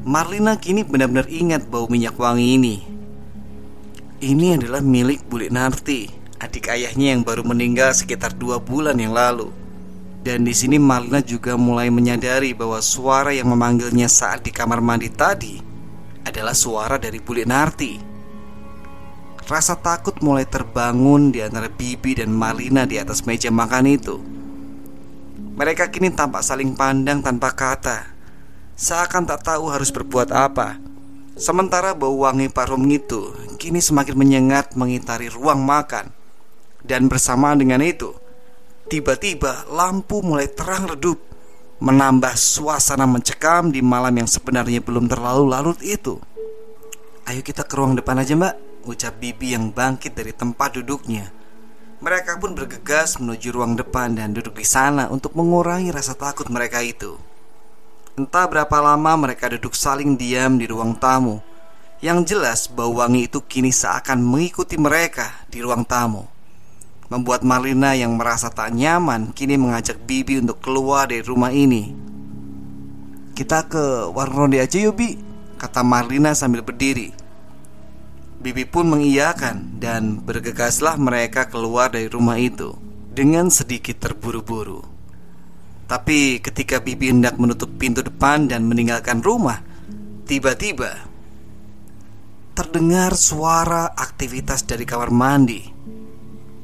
Marlina 0.00 0.56
kini 0.56 0.80
benar-benar 0.80 1.28
ingat 1.28 1.68
bau 1.68 1.84
minyak 1.84 2.16
wangi 2.16 2.56
ini 2.56 2.76
Ini 4.24 4.56
adalah 4.56 4.80
milik 4.80 5.28
bulik 5.28 5.52
narti 5.52 6.08
Adik 6.40 6.72
ayahnya 6.72 7.12
yang 7.12 7.20
baru 7.20 7.44
meninggal 7.44 7.92
sekitar 7.92 8.32
dua 8.32 8.56
bulan 8.56 8.96
yang 8.96 9.12
lalu 9.12 9.52
dan 10.20 10.44
di 10.44 10.52
sini 10.52 10.76
Marlina 10.76 11.24
juga 11.24 11.56
mulai 11.56 11.88
menyadari 11.88 12.52
bahwa 12.52 12.76
suara 12.84 13.32
yang 13.32 13.48
memanggilnya 13.48 14.04
saat 14.04 14.44
di 14.44 14.52
kamar 14.52 14.84
mandi 14.84 15.08
tadi 15.08 15.56
adalah 16.28 16.52
suara 16.52 17.00
dari 17.00 17.16
Bulik 17.24 17.48
Narti. 17.48 17.92
Rasa 19.48 19.80
takut 19.80 20.20
mulai 20.20 20.44
terbangun 20.44 21.32
di 21.32 21.40
antara 21.40 21.72
Bibi 21.72 22.20
dan 22.20 22.30
Marlina 22.36 22.84
di 22.84 23.00
atas 23.00 23.24
meja 23.24 23.48
makan 23.48 23.86
itu. 23.88 24.16
Mereka 25.56 25.88
kini 25.88 26.12
tampak 26.12 26.44
saling 26.44 26.76
pandang 26.76 27.24
tanpa 27.24 27.56
kata, 27.56 28.09
seakan 28.80 29.28
tak 29.28 29.44
tahu 29.44 29.68
harus 29.68 29.92
berbuat 29.92 30.32
apa. 30.32 30.80
Sementara 31.36 31.92
bau 31.92 32.24
wangi 32.24 32.48
parfum 32.48 32.80
itu 32.88 33.36
kini 33.60 33.84
semakin 33.84 34.16
menyengat 34.16 34.72
mengitari 34.72 35.28
ruang 35.28 35.60
makan. 35.60 36.08
Dan 36.80 37.12
bersamaan 37.12 37.60
dengan 37.60 37.84
itu, 37.84 38.16
tiba-tiba 38.88 39.68
lampu 39.68 40.24
mulai 40.24 40.48
terang 40.48 40.88
redup 40.88 41.20
menambah 41.84 42.32
suasana 42.40 43.04
mencekam 43.04 43.68
di 43.68 43.84
malam 43.84 44.16
yang 44.16 44.28
sebenarnya 44.28 44.80
belum 44.80 45.04
terlalu 45.04 45.44
larut 45.52 45.76
itu. 45.84 46.16
Ayo 47.28 47.44
kita 47.44 47.68
ke 47.68 47.76
ruang 47.76 47.94
depan 47.94 48.16
aja 48.16 48.32
mbak 48.32 48.56
Ucap 48.88 49.20
Bibi 49.20 49.52
yang 49.52 49.70
bangkit 49.70 50.16
dari 50.16 50.32
tempat 50.32 50.80
duduknya 50.80 51.28
Mereka 52.00 52.40
pun 52.40 52.56
bergegas 52.56 53.20
menuju 53.20 53.54
ruang 53.54 53.76
depan 53.76 54.16
dan 54.16 54.32
duduk 54.32 54.56
di 54.56 54.66
sana 54.66 55.06
untuk 55.12 55.36
mengurangi 55.38 55.92
rasa 55.92 56.16
takut 56.16 56.48
mereka 56.48 56.80
itu 56.82 57.20
Entah 58.20 58.44
berapa 58.44 58.84
lama 58.84 59.16
mereka 59.16 59.48
duduk 59.48 59.72
saling 59.72 60.12
diam 60.12 60.60
di 60.60 60.68
ruang 60.68 60.92
tamu. 60.92 61.40
Yang 62.04 62.36
jelas 62.36 62.68
bau 62.68 63.00
wangi 63.00 63.32
itu 63.32 63.40
kini 63.40 63.72
seakan 63.72 64.20
mengikuti 64.20 64.76
mereka 64.76 65.48
di 65.48 65.64
ruang 65.64 65.88
tamu. 65.88 66.28
Membuat 67.08 67.40
Marlina 67.48 67.96
yang 67.96 68.20
merasa 68.20 68.52
tak 68.52 68.76
nyaman 68.76 69.32
kini 69.32 69.56
mengajak 69.56 69.96
Bibi 70.04 70.36
untuk 70.44 70.60
keluar 70.60 71.08
dari 71.08 71.24
rumah 71.24 71.48
ini. 71.48 71.96
Kita 73.32 73.64
ke 73.64 74.12
warung 74.12 74.52
ronde 74.52 74.60
aja 74.60 74.76
yuk 74.76 75.00
Bi 75.00 75.16
Kata 75.56 75.80
Marlina 75.80 76.36
sambil 76.36 76.60
berdiri. 76.60 77.16
Bibi 78.36 78.68
pun 78.68 78.84
mengiyakan 78.84 79.80
Dan 79.80 80.20
bergegaslah 80.20 81.00
mereka 81.00 81.48
keluar 81.48 81.88
dari 81.88 82.08
rumah 82.08 82.36
itu 82.36 82.76
Dengan 83.16 83.48
sedikit 83.48 83.96
terburu-buru 84.00 84.99
Tapi 85.90 86.38
ketika 86.38 86.78
Bibi 86.78 87.10
hendak 87.10 87.34
menutup 87.34 87.66
pintu 87.74 87.98
depan 88.06 88.46
dan 88.46 88.62
meninggalkan 88.62 89.26
rumah 89.26 89.58
Tiba-tiba 90.22 91.10
Terdengar 92.54 93.18
suara 93.18 93.90
aktivitas 93.98 94.62
dari 94.62 94.86
kamar 94.86 95.10
mandi. 95.10 95.66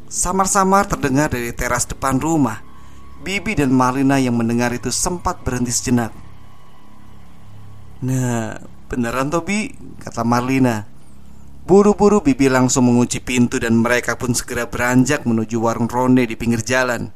Samar-samar 0.07 0.87
terdengar 0.87 1.35
dari 1.35 1.51
teras 1.51 1.91
depan 1.91 2.23
rumah 2.23 2.63
Bibi 3.27 3.59
dan 3.59 3.75
Marlina 3.75 4.23
yang 4.23 4.39
mendengar 4.39 4.71
itu 4.71 4.95
sempat 4.95 5.43
berhenti 5.43 5.75
sejenak. 5.75 6.15
Nah, 8.07 8.61
beneran 8.87 9.33
Tobi, 9.33 9.73
kata 9.99 10.23
Marlina. 10.23 10.87
Buru-buru 11.67 12.23
Bibi 12.23 12.47
langsung 12.47 12.87
mengunci 12.93 13.19
pintu 13.19 13.59
dan 13.59 13.83
mereka 13.83 14.15
pun 14.15 14.37
segera 14.37 14.71
beranjak 14.71 15.27
menuju 15.27 15.59
warung 15.59 15.91
ronde 15.91 16.23
di 16.29 16.39
pinggir 16.39 16.63
jalan 16.63 17.11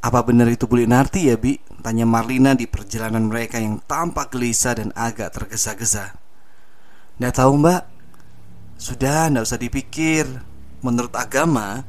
Apa 0.00 0.24
benar 0.24 0.48
itu 0.48 0.64
Buli 0.64 0.88
Narti 0.88 1.28
ya 1.28 1.36
Bi? 1.36 1.60
Tanya 1.84 2.08
Marlina 2.08 2.56
di 2.56 2.64
perjalanan 2.64 3.28
mereka 3.28 3.60
yang 3.60 3.84
tampak 3.84 4.32
gelisah 4.32 4.80
dan 4.80 4.96
agak 4.96 5.36
tergesa-gesa. 5.36 6.16
Nggak 7.20 7.34
tahu 7.36 7.52
mbak. 7.60 7.84
Sudah, 8.80 9.28
nggak 9.28 9.44
usah 9.44 9.60
dipikir. 9.60 10.24
Menurut 10.80 11.12
agama 11.12 11.84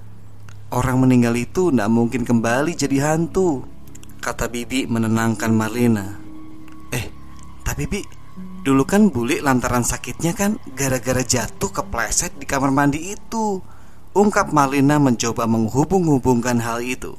Orang 0.75 1.03
meninggal 1.03 1.35
itu 1.39 1.71
nggak 1.71 1.87
mungkin 1.87 2.27
kembali 2.27 2.75
jadi 2.75 3.15
hantu 3.15 3.63
Kata 4.19 4.51
Bibi 4.51 4.91
menenangkan 4.91 5.55
Marlina. 5.55 6.19
Eh, 6.91 7.07
tapi 7.63 7.87
Bi 7.87 8.03
Dulu 8.67 8.83
kan 8.83 9.07
Buli 9.07 9.39
lantaran 9.39 9.87
sakitnya 9.87 10.35
kan 10.35 10.59
Gara-gara 10.75 11.23
jatuh 11.23 11.71
kepleset 11.71 12.35
di 12.35 12.43
kamar 12.43 12.75
mandi 12.75 13.15
itu. 13.15 13.63
Ungkap 14.11 14.51
Marlina 14.51 14.99
mencoba 14.99 15.47
menghubung-hubungkan 15.47 16.59
hal 16.59 16.83
itu 16.83 17.15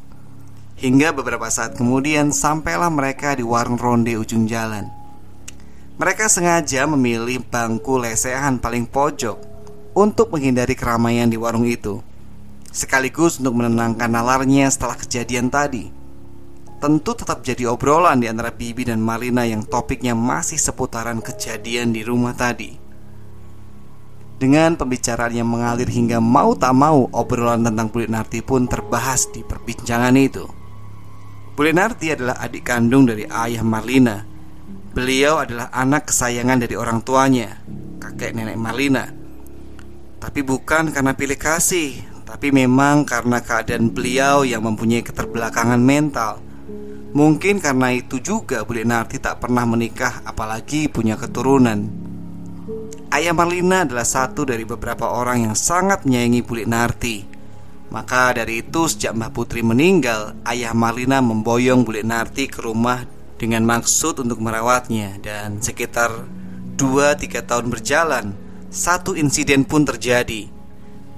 Hingga 0.81 1.13
beberapa 1.13 1.51
saat 1.53 1.77
kemudian 1.77 2.33
Sampailah 2.33 2.89
mereka 2.89 3.37
di 3.37 3.45
warung 3.45 3.77
ronde 3.77 4.17
ujung 4.17 4.49
jalan 4.49 4.89
Mereka 6.01 6.31
sengaja 6.31 6.89
memilih 6.89 7.45
bangku 7.45 8.01
lesehan 8.01 8.57
paling 8.57 8.89
pojok 8.89 9.53
untuk 9.93 10.33
menghindari 10.33 10.73
keramaian 10.73 11.29
di 11.29 11.37
warung 11.37 11.69
itu, 11.69 12.01
sekaligus 12.73 13.37
untuk 13.41 13.61
menenangkan 13.61 14.09
nalarnya 14.09 14.69
setelah 14.73 14.97
kejadian 14.97 15.53
tadi. 15.53 15.93
Tentu 16.81 17.15
tetap 17.15 17.47
jadi 17.47 17.71
obrolan 17.71 18.19
di 18.19 18.27
antara 18.27 18.51
Bibi 18.51 18.89
dan 18.89 18.99
Marina 18.99 19.47
yang 19.47 19.63
topiknya 19.63 20.19
masih 20.19 20.59
seputaran 20.59 21.23
kejadian 21.23 21.95
di 21.95 22.03
rumah 22.03 22.35
tadi. 22.35 22.75
Dengan 24.43 24.75
pembicaraan 24.75 25.31
yang 25.31 25.47
mengalir 25.47 25.87
hingga 25.87 26.19
mau 26.19 26.59
tak 26.59 26.75
mau 26.75 27.07
obrolan 27.15 27.63
tentang 27.63 27.87
Bulik 27.87 28.11
Narti 28.11 28.43
pun 28.43 28.67
terbahas 28.67 29.31
di 29.31 29.47
perbincangan 29.47 30.19
itu. 30.19 30.43
Bulik 31.53 31.77
Narti 31.77 32.09
adalah 32.13 32.41
adik 32.41 32.65
kandung 32.65 33.05
dari 33.05 33.29
ayah 33.29 33.61
Marlina. 33.61 34.25
Beliau 34.93 35.41
adalah 35.41 35.69
anak 35.73 36.09
kesayangan 36.09 36.65
dari 36.65 36.77
orang 36.77 37.05
tuanya, 37.05 37.61
kakek 38.01 38.33
nenek 38.33 38.57
Marlina. 38.57 39.09
Tapi 40.17 40.41
bukan 40.41 40.93
karena 40.93 41.13
pilih 41.13 41.37
kasih, 41.37 42.13
tapi 42.33 42.49
memang 42.49 43.05
karena 43.05 43.45
keadaan 43.45 43.93
beliau 43.93 44.41
yang 44.49 44.65
mempunyai 44.65 45.05
keterbelakangan 45.05 45.77
mental 45.77 46.41
Mungkin 47.13 47.61
karena 47.61 47.93
itu 47.93 48.25
juga 48.25 48.65
Bu 48.65 48.73
Narti 48.73 49.21
tak 49.21 49.45
pernah 49.45 49.69
menikah 49.69 50.25
apalagi 50.25 50.89
punya 50.89 51.21
keturunan 51.21 51.93
Ayah 53.13 53.37
Marlina 53.37 53.85
adalah 53.85 54.09
satu 54.09 54.49
dari 54.49 54.65
beberapa 54.65 55.13
orang 55.13 55.45
yang 55.45 55.53
sangat 55.53 56.09
menyayangi 56.09 56.41
Bu 56.41 56.65
Narti 56.65 57.17
Maka 57.93 58.33
dari 58.33 58.65
itu 58.65 58.89
sejak 58.89 59.13
Mbah 59.13 59.37
Putri 59.37 59.61
meninggal 59.61 60.33
Ayah 60.49 60.73
Marlina 60.73 61.21
memboyong 61.21 61.85
Bu 61.85 61.93
Narti 62.01 62.49
ke 62.49 62.65
rumah 62.65 63.05
dengan 63.37 63.69
maksud 63.69 64.17
untuk 64.25 64.41
merawatnya. 64.41 65.21
Dan 65.21 65.61
sekitar 65.61 66.25
2-3 66.81 67.45
tahun 67.45 67.69
berjalan 67.69 68.33
Satu 68.73 69.13
insiden 69.13 69.69
pun 69.69 69.85
terjadi. 69.85 70.49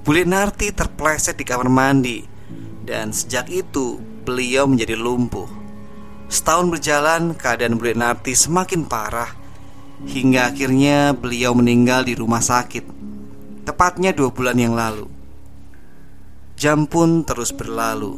Bu 0.02 0.19
Narti 0.26 0.75
terpleset 0.75 1.38
di 1.38 1.47
kamar 1.47 1.71
mandi. 1.71 2.26
Dan 2.83 3.14
sejak 3.14 3.47
itu 3.54 4.02
beliau 4.26 4.66
menjadi 4.66 4.99
lumpuh. 4.99 5.47
Setahun 6.26 6.75
berjalan, 6.75 7.38
keadaan 7.38 7.78
Bu 7.78 7.87
Narti 7.95 8.35
semakin 8.35 8.90
parah. 8.90 9.31
Hingga 10.02 10.50
akhirnya 10.50 11.14
beliau 11.14 11.54
meninggal 11.54 12.02
di 12.02 12.19
rumah 12.19 12.43
sakit. 12.43 12.83
Tepatnya 13.62 14.11
dua 14.11 14.35
bulan 14.35 14.59
yang 14.59 14.75
lalu 14.75 15.13
Jam 16.55 16.87
pun 16.87 17.27
terus 17.27 17.51
berlalu. 17.51 18.15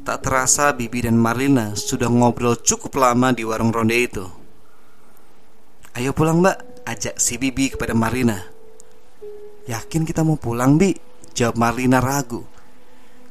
Tak 0.00 0.24
terasa 0.24 0.72
Bibi 0.72 1.04
dan 1.04 1.20
Marlina 1.20 1.76
sudah 1.76 2.08
ngobrol 2.08 2.56
cukup 2.56 2.96
lama 2.96 3.36
di 3.36 3.44
warung 3.44 3.68
ronde 3.68 3.92
itu. 3.92 4.24
Ayo 5.92 6.16
pulang 6.16 6.40
mbak, 6.40 6.56
ajak 6.88 7.20
si 7.20 7.36
Bibi 7.36 7.76
kepada 7.76 7.92
Marlina. 7.92 8.48
Yakin 9.68 10.08
kita 10.08 10.24
mau 10.24 10.40
pulang 10.40 10.80
Bi? 10.80 10.96
Jawab 11.36 11.60
Marlina 11.60 12.00
ragu. 12.00 12.48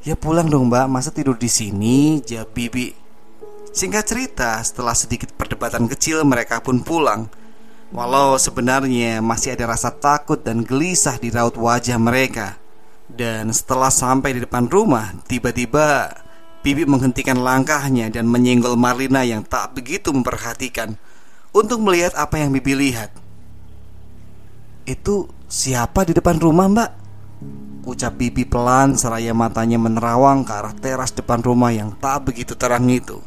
Ya 0.06 0.14
pulang 0.14 0.46
dong 0.46 0.70
mbak, 0.70 0.86
masa 0.86 1.10
tidur 1.10 1.34
di 1.34 1.50
sini? 1.50 2.22
Jawab 2.22 2.54
Bibi. 2.54 2.94
Singkat 3.74 4.04
cerita, 4.06 4.62
setelah 4.62 4.94
sedikit 4.94 5.34
perdebatan 5.34 5.90
kecil 5.90 6.22
mereka 6.22 6.62
pun 6.62 6.86
pulang. 6.86 7.26
Walau 7.90 8.38
sebenarnya 8.38 9.18
masih 9.18 9.58
ada 9.58 9.74
rasa 9.74 9.90
takut 9.90 10.38
dan 10.38 10.62
gelisah 10.62 11.18
di 11.18 11.34
raut 11.34 11.58
wajah 11.58 11.98
mereka 11.98 12.62
Dan 13.06 13.54
setelah 13.54 13.88
sampai 13.88 14.34
di 14.34 14.40
depan 14.42 14.66
rumah, 14.66 15.14
tiba-tiba 15.30 16.10
Bibi 16.66 16.82
menghentikan 16.82 17.38
langkahnya 17.38 18.10
dan 18.10 18.26
menyenggol 18.26 18.74
Marlina 18.74 19.22
yang 19.22 19.46
tak 19.46 19.78
begitu 19.78 20.10
memperhatikan 20.10 20.98
Untuk 21.54 21.78
melihat 21.78 22.18
apa 22.18 22.42
yang 22.42 22.50
Bibi 22.50 22.74
lihat 22.74 23.14
Itu 24.82 25.30
siapa 25.46 26.02
di 26.02 26.18
depan 26.18 26.42
rumah 26.42 26.66
mbak? 26.66 26.90
Ucap 27.86 28.18
Bibi 28.18 28.42
pelan 28.42 28.98
seraya 28.98 29.30
matanya 29.30 29.78
menerawang 29.78 30.42
ke 30.42 30.52
arah 30.58 30.74
teras 30.74 31.14
depan 31.14 31.38
rumah 31.38 31.70
yang 31.70 31.94
tak 32.02 32.26
begitu 32.26 32.58
terang 32.58 32.90
itu 32.90 33.22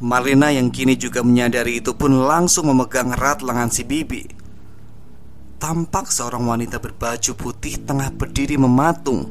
Marlina 0.00 0.48
yang 0.48 0.72
kini 0.72 0.96
juga 0.96 1.20
menyadari 1.20 1.84
itu 1.84 1.92
pun 1.92 2.24
langsung 2.24 2.72
memegang 2.72 3.12
erat 3.12 3.44
lengan 3.44 3.68
si 3.68 3.84
Bibi. 3.84 4.39
Tampak 5.60 6.08
seorang 6.08 6.48
wanita 6.48 6.80
berbaju 6.80 7.36
putih 7.36 7.76
tengah 7.84 8.08
berdiri 8.16 8.56
mematung 8.56 9.28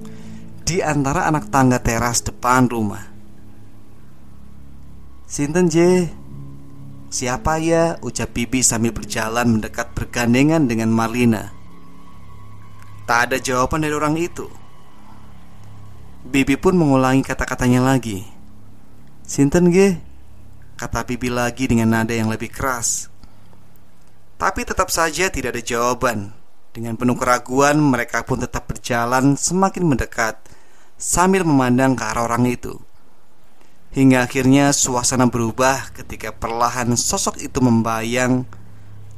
di 0.61 0.77
antara 0.77 1.25
anak 1.25 1.49
tangga 1.49 1.81
teras 1.81 2.21
depan 2.21 2.69
rumah. 2.69 3.01
Sinten 5.25 5.73
J? 5.73 6.05
Siapa 7.09 7.57
ya? 7.57 7.97
Ucap 8.05 8.29
Bibi 8.29 8.61
sambil 8.61 8.93
berjalan 8.93 9.57
mendekat 9.57 9.89
bergandengan 9.97 10.69
dengan 10.69 10.93
Marlina. 10.93 11.49
Tak 13.09 13.33
ada 13.33 13.37
jawaban 13.41 13.81
dari 13.81 13.97
orang 13.97 14.13
itu. 14.21 14.45
Bibi 16.29 16.61
pun 16.61 16.77
mengulangi 16.77 17.25
kata-katanya 17.25 17.81
lagi. 17.81 18.21
Sinten 19.25 19.73
G? 19.73 19.97
Kata 20.77 21.01
Bibi 21.09 21.33
lagi 21.33 21.65
dengan 21.65 21.89
nada 21.89 22.13
yang 22.13 22.29
lebih 22.29 22.53
keras 22.53 23.09
Tapi 24.39 24.63
tetap 24.63 24.87
saja 24.87 25.27
tidak 25.27 25.51
ada 25.51 25.59
jawaban. 25.59 26.31
Dengan 26.71 26.95
penuh 26.95 27.19
keraguan 27.19 27.75
mereka 27.83 28.23
pun 28.23 28.39
tetap 28.39 28.71
berjalan 28.71 29.35
semakin 29.35 29.83
mendekat 29.83 30.39
Sambil 30.95 31.43
memandang 31.43 31.95
ke 31.95 32.03
arah 32.07 32.23
orang 32.23 32.47
itu. 32.47 32.79
Hingga 33.91 34.23
akhirnya 34.27 34.71
suasana 34.71 35.27
berubah 35.27 35.91
ketika 35.91 36.31
perlahan 36.31 36.95
sosok 36.95 37.35
itu 37.43 37.59
membayang 37.59 38.47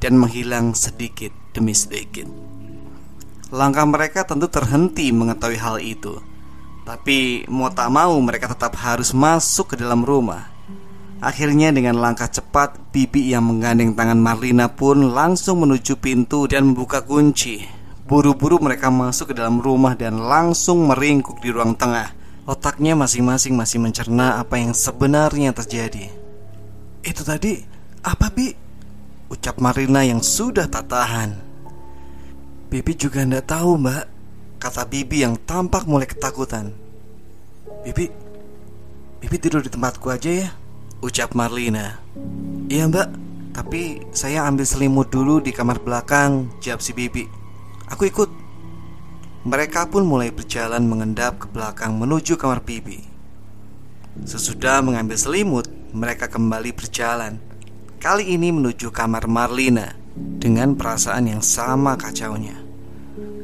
Dan 0.02 0.18
menghilang 0.18 0.74
sedikit 0.74 1.30
demi 1.54 1.78
sedikit. 1.78 2.26
Langkah 3.54 3.86
mereka 3.86 4.26
tentu 4.26 4.50
terhenti 4.50 5.14
mengetahui 5.14 5.60
hal 5.62 5.78
itu. 5.86 6.18
Tapi 6.82 7.46
mau 7.46 7.70
tak 7.70 7.94
mau 7.94 8.18
mereka 8.18 8.50
tetap 8.50 8.74
harus 8.82 9.14
masuk 9.14 9.74
ke 9.74 9.76
dalam 9.78 10.02
rumah 10.02 10.50
Akhirnya 11.22 11.70
dengan 11.70 12.02
langkah 12.02 12.26
cepat 12.26 12.90
Bibi 12.90 13.30
yang 13.30 13.46
menggandeng 13.46 13.94
tangan 13.94 14.18
Marlina 14.18 14.74
pun 14.74 15.14
langsung 15.14 15.62
menuju 15.62 16.02
pintu 16.02 16.50
dan 16.50 16.74
membuka 16.74 17.06
kunci. 17.06 17.62
Buru-buru 18.10 18.58
mereka 18.58 18.90
masuk 18.90 19.30
ke 19.30 19.34
dalam 19.38 19.62
rumah 19.62 19.94
dan 19.94 20.18
langsung 20.18 20.90
meringkuk 20.90 21.38
di 21.38 21.54
ruang 21.54 21.78
tengah. 21.78 22.10
Otaknya 22.50 22.98
masing-masing 22.98 23.54
masih 23.54 23.78
mencerna 23.78 24.42
apa 24.42 24.58
yang 24.58 24.74
sebenarnya 24.74 25.54
terjadi. 25.54 26.10
Itu 27.06 27.22
tadi 27.22 27.62
apa 28.02 28.34
Bi? 28.34 28.50
Ucap 29.30 29.62
Marlina 29.62 30.02
yang 30.02 30.26
sudah 30.26 30.66
tak 30.66 30.90
tahan. 30.90 31.38
Bibi 32.74 32.98
juga 32.98 33.22
tidak 33.22 33.46
tahu 33.46 33.78
mbak 33.78 34.06
Kata 34.62 34.86
Bibi 34.90 35.26
yang 35.26 35.38
tampak 35.42 35.86
mulai 35.86 36.10
ketakutan. 36.10 36.74
Bibi 37.86 38.10
Bibi 39.22 39.38
tidur 39.38 39.62
di 39.62 39.70
tempatku 39.70 40.10
aja 40.10 40.30
ya 40.30 40.50
Ucap 41.02 41.34
Marlina. 41.34 41.98
Iya 42.70 42.86
mbak. 42.86 43.10
Tapi 43.58 44.06
saya 44.14 44.46
ambil 44.46 44.70
selimut 44.70 45.10
dulu 45.10 45.44
di 45.44 45.52
kamar 45.52 45.82
belakang 45.82 46.54
Jawab 46.62 46.78
si 46.78 46.94
Bibi. 46.94 47.26
Aku 47.90 48.06
ikut. 48.06 48.30
Mereka 49.42 49.90
pun 49.90 50.06
mulai 50.06 50.30
berjalan 50.30 50.86
mengendap 50.86 51.42
ke 51.42 51.50
belakang 51.50 51.98
menuju 51.98 52.38
kamar 52.38 52.62
Bibi. 52.62 53.02
Sesudah 54.30 54.86
mengambil 54.86 55.18
selimut 55.18 55.66
Mereka 55.90 56.30
kembali 56.30 56.70
berjalan. 56.70 57.42
Kali 57.98 58.38
ini 58.38 58.54
menuju 58.54 58.94
kamar 58.94 59.26
Marlina 59.26 59.98
Dengan 60.14 60.78
perasaan 60.78 61.26
yang 61.26 61.42
sama 61.42 61.98
kacaunya. 61.98 62.62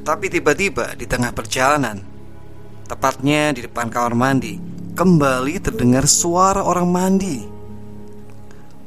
Tapi 0.05 0.29
tiba-tiba 0.29 0.93
di 0.93 1.09
tengah 1.09 1.33
perjalanan 1.33 2.05
Tepatnya 2.85 3.49
di 3.57 3.65
depan 3.65 3.89
kamar 3.89 4.13
mandi 4.13 4.76
Kembali 4.97 5.61
terdengar 5.61 6.09
suara 6.09 6.65
orang 6.65 6.89
mandi. 6.89 7.45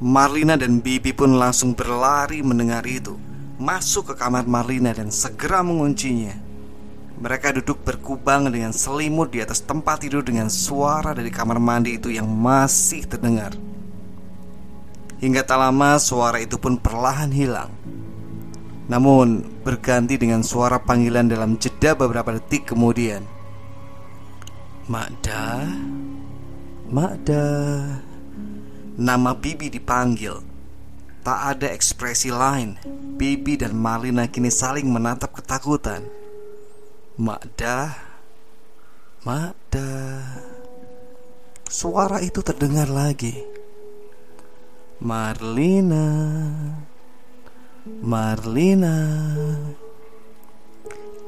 Marlina 0.03 0.59
dan 0.59 0.83
Bibi 0.83 1.14
pun 1.14 1.38
langsung 1.38 1.70
berlari 1.70 2.42
mendengar 2.42 2.83
itu. 2.83 3.14
Masuk 3.62 4.11
ke 4.11 4.14
kamar 4.18 4.42
Marlina 4.42 4.90
dan 4.90 5.14
segera 5.14 5.62
menguncinya. 5.62 6.35
Mereka 7.14 7.62
duduk 7.62 7.87
berkubang 7.87 8.51
dengan 8.51 8.75
selimut 8.75 9.31
di 9.31 9.38
atas 9.38 9.62
tempat 9.62 10.03
tidur 10.03 10.27
Dengan 10.27 10.51
suara 10.51 11.14
dari 11.14 11.31
kamar 11.31 11.62
mandi 11.62 11.94
itu 11.94 12.11
yang 12.11 12.27
masih 12.27 13.07
terdengar. 13.07 13.55
Hingga 15.23 15.46
tak 15.46 15.62
lama 15.62 15.94
suara 16.03 16.42
itu 16.42 16.59
pun 16.59 16.75
perlahan 16.75 17.31
hilang. 17.31 17.70
Namun 18.90 19.46
berganti 19.62 20.18
dengan 20.18 20.42
suara 20.42 20.83
panggilan 20.83 21.31
dalam 21.31 21.55
jeda 21.55 21.94
beberapa 21.94 22.35
detik 22.35 22.66
kemudian 22.75 23.23
Makda. 24.90 25.70
Makda. 26.90 27.46
Nama 28.98 29.31
Bibi 29.38 29.70
dipanggil. 29.70 30.35
Tak 31.22 31.40
ada 31.55 31.70
ekspresi 31.70 32.35
lain. 32.35 32.74
Bibi 33.14 33.55
dan 33.55 33.79
Marlina 33.79 34.26
kini 34.26 34.50
saling 34.50 34.90
menatap 34.90 35.31
ketakutan. 35.38 36.03
Makda. 37.14 37.94
Makda. 39.22 39.94
Suara 41.70 42.18
itu 42.18 42.42
terdengar 42.42 42.90
lagi. 42.90 43.46
Marlina. 44.98 46.07
Marlina. 47.87 48.98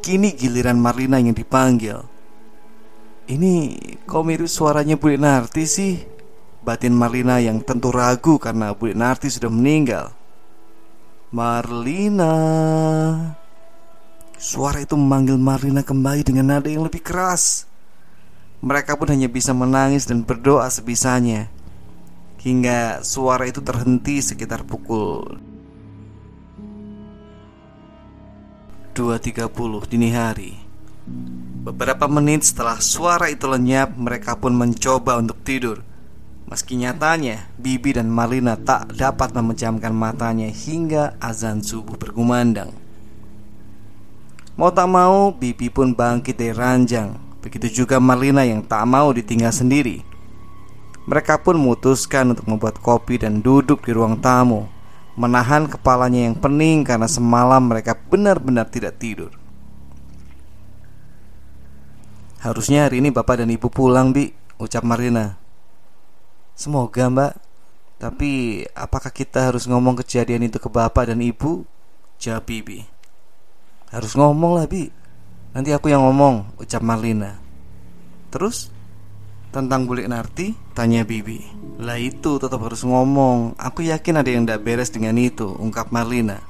Kini 0.03 0.35
giliran 0.35 0.83
Marlina 0.83 1.23
yang 1.23 1.31
dipanggil 1.31 2.12
Ini 3.33 3.73
kok 4.05 4.29
mirip 4.29 4.45
suaranya 4.45 5.01
Bu 5.01 5.17
Narti 5.17 5.65
sih? 5.65 5.97
Batin 6.61 6.93
Marlina 6.93 7.41
yang 7.41 7.65
tentu 7.65 7.89
ragu 7.89 8.37
karena 8.37 8.77
Bu 8.77 8.93
Narti 8.93 9.33
sudah 9.33 9.49
meninggal. 9.49 10.13
Marlina. 11.33 12.35
Suara 14.37 14.85
itu 14.85 15.01
memanggil 15.01 15.41
Marlina 15.41 15.81
kembali 15.81 16.29
dengan 16.29 16.53
nada 16.53 16.69
yang 16.69 16.85
lebih 16.85 17.01
keras. 17.01 17.65
Mereka 18.61 19.01
pun 19.01 19.09
hanya 19.09 19.33
bisa 19.33 19.57
menangis 19.57 20.05
dan 20.05 20.29
berdoa 20.29 20.69
sebisanya. 20.69 21.49
Hingga 22.45 23.01
suara 23.01 23.49
itu 23.49 23.65
terhenti 23.65 24.21
sekitar 24.21 24.67
pukul 24.69 25.41
2.30 28.93 29.89
dini 29.89 30.11
hari 30.11 30.53
Beberapa 31.63 32.11
menit 32.11 32.43
setelah 32.43 32.83
suara 32.83 33.31
itu 33.31 33.47
lenyap 33.47 33.95
Mereka 33.95 34.43
pun 34.43 34.51
mencoba 34.51 35.23
untuk 35.23 35.39
tidur. 35.47 35.87
Meski 36.51 36.75
nyatanya 36.75 37.47
Bibi 37.55 37.95
dan 37.95 38.11
Marlina 38.11 38.59
tak 38.59 38.99
dapat 38.99 39.31
memejamkan 39.31 39.95
matanya 39.95 40.51
Hingga 40.51 41.23
azan 41.23 41.63
subuh 41.63 41.95
berkumandang 41.95 42.75
Mau 44.59 44.75
tak 44.75 44.91
mau 44.91 45.33
Bibi 45.33 45.73
pun 45.73 45.97
bangkit 45.97 46.37
dari 46.37 46.53
ranjang. 46.53 47.17
Begitu 47.41 47.83
juga 47.83 47.97
Marlina 47.97 48.45
yang 48.45 48.61
tak 48.61 48.85
mau 48.85 49.09
ditinggal 49.09 49.49
sendiri. 49.49 50.05
Mereka 51.09 51.41
pun 51.41 51.57
memutuskan 51.57 52.37
untuk 52.37 52.45
membuat 52.45 52.77
kopi 52.79 53.17
dan 53.17 53.41
duduk 53.41 53.81
di 53.87 53.97
ruang 53.97 54.21
tamu 54.21 54.69
menahan 55.13 55.69
kepalanya 55.69 56.31
yang 56.31 56.37
pening 56.37 56.89
karena 56.89 57.05
semalam 57.05 57.61
mereka 57.69 57.93
benar-benar 57.97 58.69
tidak 58.69 58.97
tidur. 58.97 59.42
Harusnya 62.43 62.91
hari 62.91 62.99
ini 62.99 63.15
bapak 63.15 63.39
dan 63.39 63.55
ibu 63.55 63.71
pulang, 63.71 64.11
Bi, 64.11 64.35
ucap 64.59 64.83
Marina. 64.83 65.39
Semoga, 66.59 67.07
Mbak. 67.07 67.33
Tapi 68.03 68.31
apakah 68.75 69.15
kita 69.15 69.47
harus 69.47 69.71
ngomong 69.71 70.03
kejadian 70.03 70.51
itu 70.51 70.59
ke 70.59 70.67
bapak 70.67 71.15
dan 71.15 71.23
ibu? 71.23 71.63
Jawab 72.19 72.43
Bibi. 72.51 72.83
Harus 73.95 74.19
ngomong 74.19 74.59
lah, 74.59 74.67
Bi. 74.67 74.91
Nanti 75.55 75.71
aku 75.71 75.95
yang 75.95 76.03
ngomong, 76.03 76.59
ucap 76.59 76.83
Marlina. 76.83 77.39
Terus 78.35 78.75
tentang 79.55 79.87
bulik 79.87 80.11
Narti? 80.11 80.57
Tanya 80.73 81.05
Bibi 81.05 81.45
Lah 81.85 82.01
itu 82.01 82.41
tetap 82.41 82.65
harus 82.65 82.81
ngomong 82.81 83.53
Aku 83.61 83.85
yakin 83.85 84.25
ada 84.25 84.31
yang 84.33 84.49
tidak 84.49 84.65
beres 84.65 84.89
dengan 84.89 85.21
itu 85.21 85.45
Ungkap 85.45 85.93
Marlina 85.93 86.41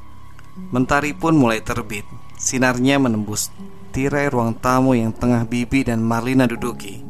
Mentari 0.71 1.11
pun 1.11 1.35
mulai 1.35 1.59
terbit 1.59 2.07
Sinarnya 2.39 3.03
menembus 3.03 3.51
tirai 3.93 4.33
ruang 4.33 4.57
tamu 4.57 4.97
yang 4.97 5.13
tengah 5.13 5.45
Bibi 5.45 5.85
dan 5.85 6.01
Marlina 6.01 6.49
duduki 6.49 7.05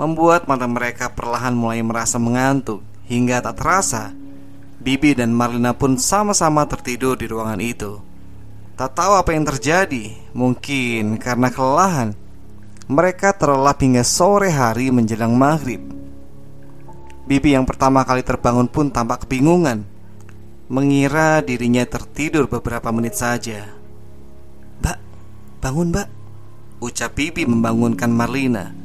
Membuat 0.00 0.48
mata 0.48 0.64
mereka 0.64 1.12
perlahan 1.12 1.52
mulai 1.52 1.84
merasa 1.84 2.16
mengantuk 2.16 2.80
Hingga 3.04 3.44
tak 3.44 3.60
terasa 3.60 4.24
Bibi 4.84 5.16
dan 5.16 5.32
Marlina 5.32 5.72
pun 5.72 5.96
sama-sama 5.96 6.68
tertidur 6.68 7.16
di 7.16 7.24
ruangan 7.24 7.56
itu. 7.56 8.04
Tak 8.76 8.92
tahu 8.92 9.16
apa 9.16 9.32
yang 9.32 9.48
terjadi 9.48 10.12
Mungkin 10.36 11.16
karena 11.16 11.48
kelelahan. 11.48 12.12
Mereka 12.84 13.32
terlelap 13.40 13.80
hingga 13.80 14.04
sore 14.04 14.52
hari 14.52 14.92
menjelang 14.92 15.32
maghrib. 15.32 15.80
Bibi 17.24 17.56
yang 17.56 17.64
pertama 17.64 18.04
kali 18.04 18.20
terbangun 18.20 18.68
pun 18.68 18.92
tampak 18.92 19.24
kebingungan 19.24 19.88
Mengira 20.68 21.40
dirinya 21.40 21.88
tertidur 21.88 22.44
beberapa 22.44 22.92
menit 22.92 23.16
saja. 23.16 23.72
Mbak, 24.84 24.98
bangun 25.64 25.96
mbak 25.96 26.12
Ucap 26.84 27.16
Bibi 27.16 27.48
membangunkan 27.48 28.12
Marlina 28.12 28.76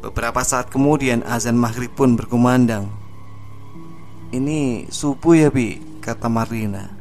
Beberapa 0.00 0.40
saat 0.40 0.72
kemudian 0.72 1.20
azan 1.28 1.60
maghrib 1.60 1.92
pun 1.92 2.16
berkumandang 2.16 2.88
Ini 4.32 4.88
subuh 4.88 5.36
ya 5.36 5.52
Bi, 5.52 5.76
kata 6.00 6.32
Marlina 6.32 6.96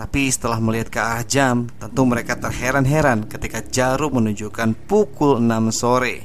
tapi 0.00 0.32
setelah 0.32 0.56
melihat 0.64 0.88
ke 0.88 0.96
arah 0.96 1.20
jam, 1.28 1.68
tentu 1.76 2.08
mereka 2.08 2.32
terheran-heran 2.32 3.28
ketika 3.28 3.60
jarum 3.60 4.16
menunjukkan 4.16 4.72
pukul 4.88 5.36
6 5.36 5.68
sore. 5.76 6.24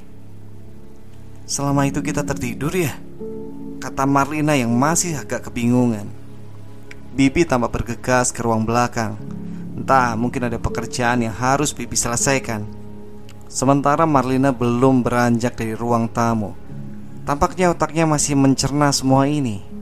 Selama 1.43 1.83
itu 1.83 1.99
kita 1.99 2.23
tertidur 2.23 2.71
ya? 2.71 2.95
Kata 3.83 4.07
Marlina 4.07 4.55
yang 4.55 4.71
masih 4.71 5.19
agak 5.19 5.51
kebingungan. 5.51 6.07
Bibi 7.19 7.43
tampak 7.43 7.75
bergegas 7.75 8.31
ke 8.31 8.39
ruang 8.47 8.63
belakang. 8.63 9.19
Entah 9.75 10.15
mungkin 10.15 10.47
ada 10.47 10.55
pekerjaan 10.55 11.27
yang 11.27 11.35
harus 11.35 11.75
Bibi 11.75 11.99
selesaikan. 11.99 12.63
Sementara 13.51 14.07
Marlina 14.07 14.55
belum 14.55 15.03
beranjak 15.03 15.59
dari 15.59 15.75
ruang 15.75 16.07
tamu. 16.07 16.55
Tampaknya 17.27 17.75
otaknya 17.75 18.07
masih 18.07 18.39
mencerna 18.39 18.89
semua 18.95 19.27
ini. 19.27 19.75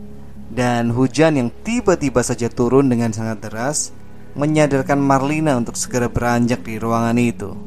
Dan 0.53 0.93
hujan 0.93 1.33
yang 1.33 1.49
tiba-tiba 1.49 2.21
saja 2.21 2.45
turun 2.45 2.85
dengan 2.85 3.09
sangat 3.09 3.41
deras 3.41 3.89
Menyadarkan 4.37 5.01
Marlina 5.01 5.57
untuk 5.57 5.73
segera 5.73 6.05
beranjak 6.05 6.61
di 6.61 6.77
ruangan 6.77 7.17
itu 7.17 7.57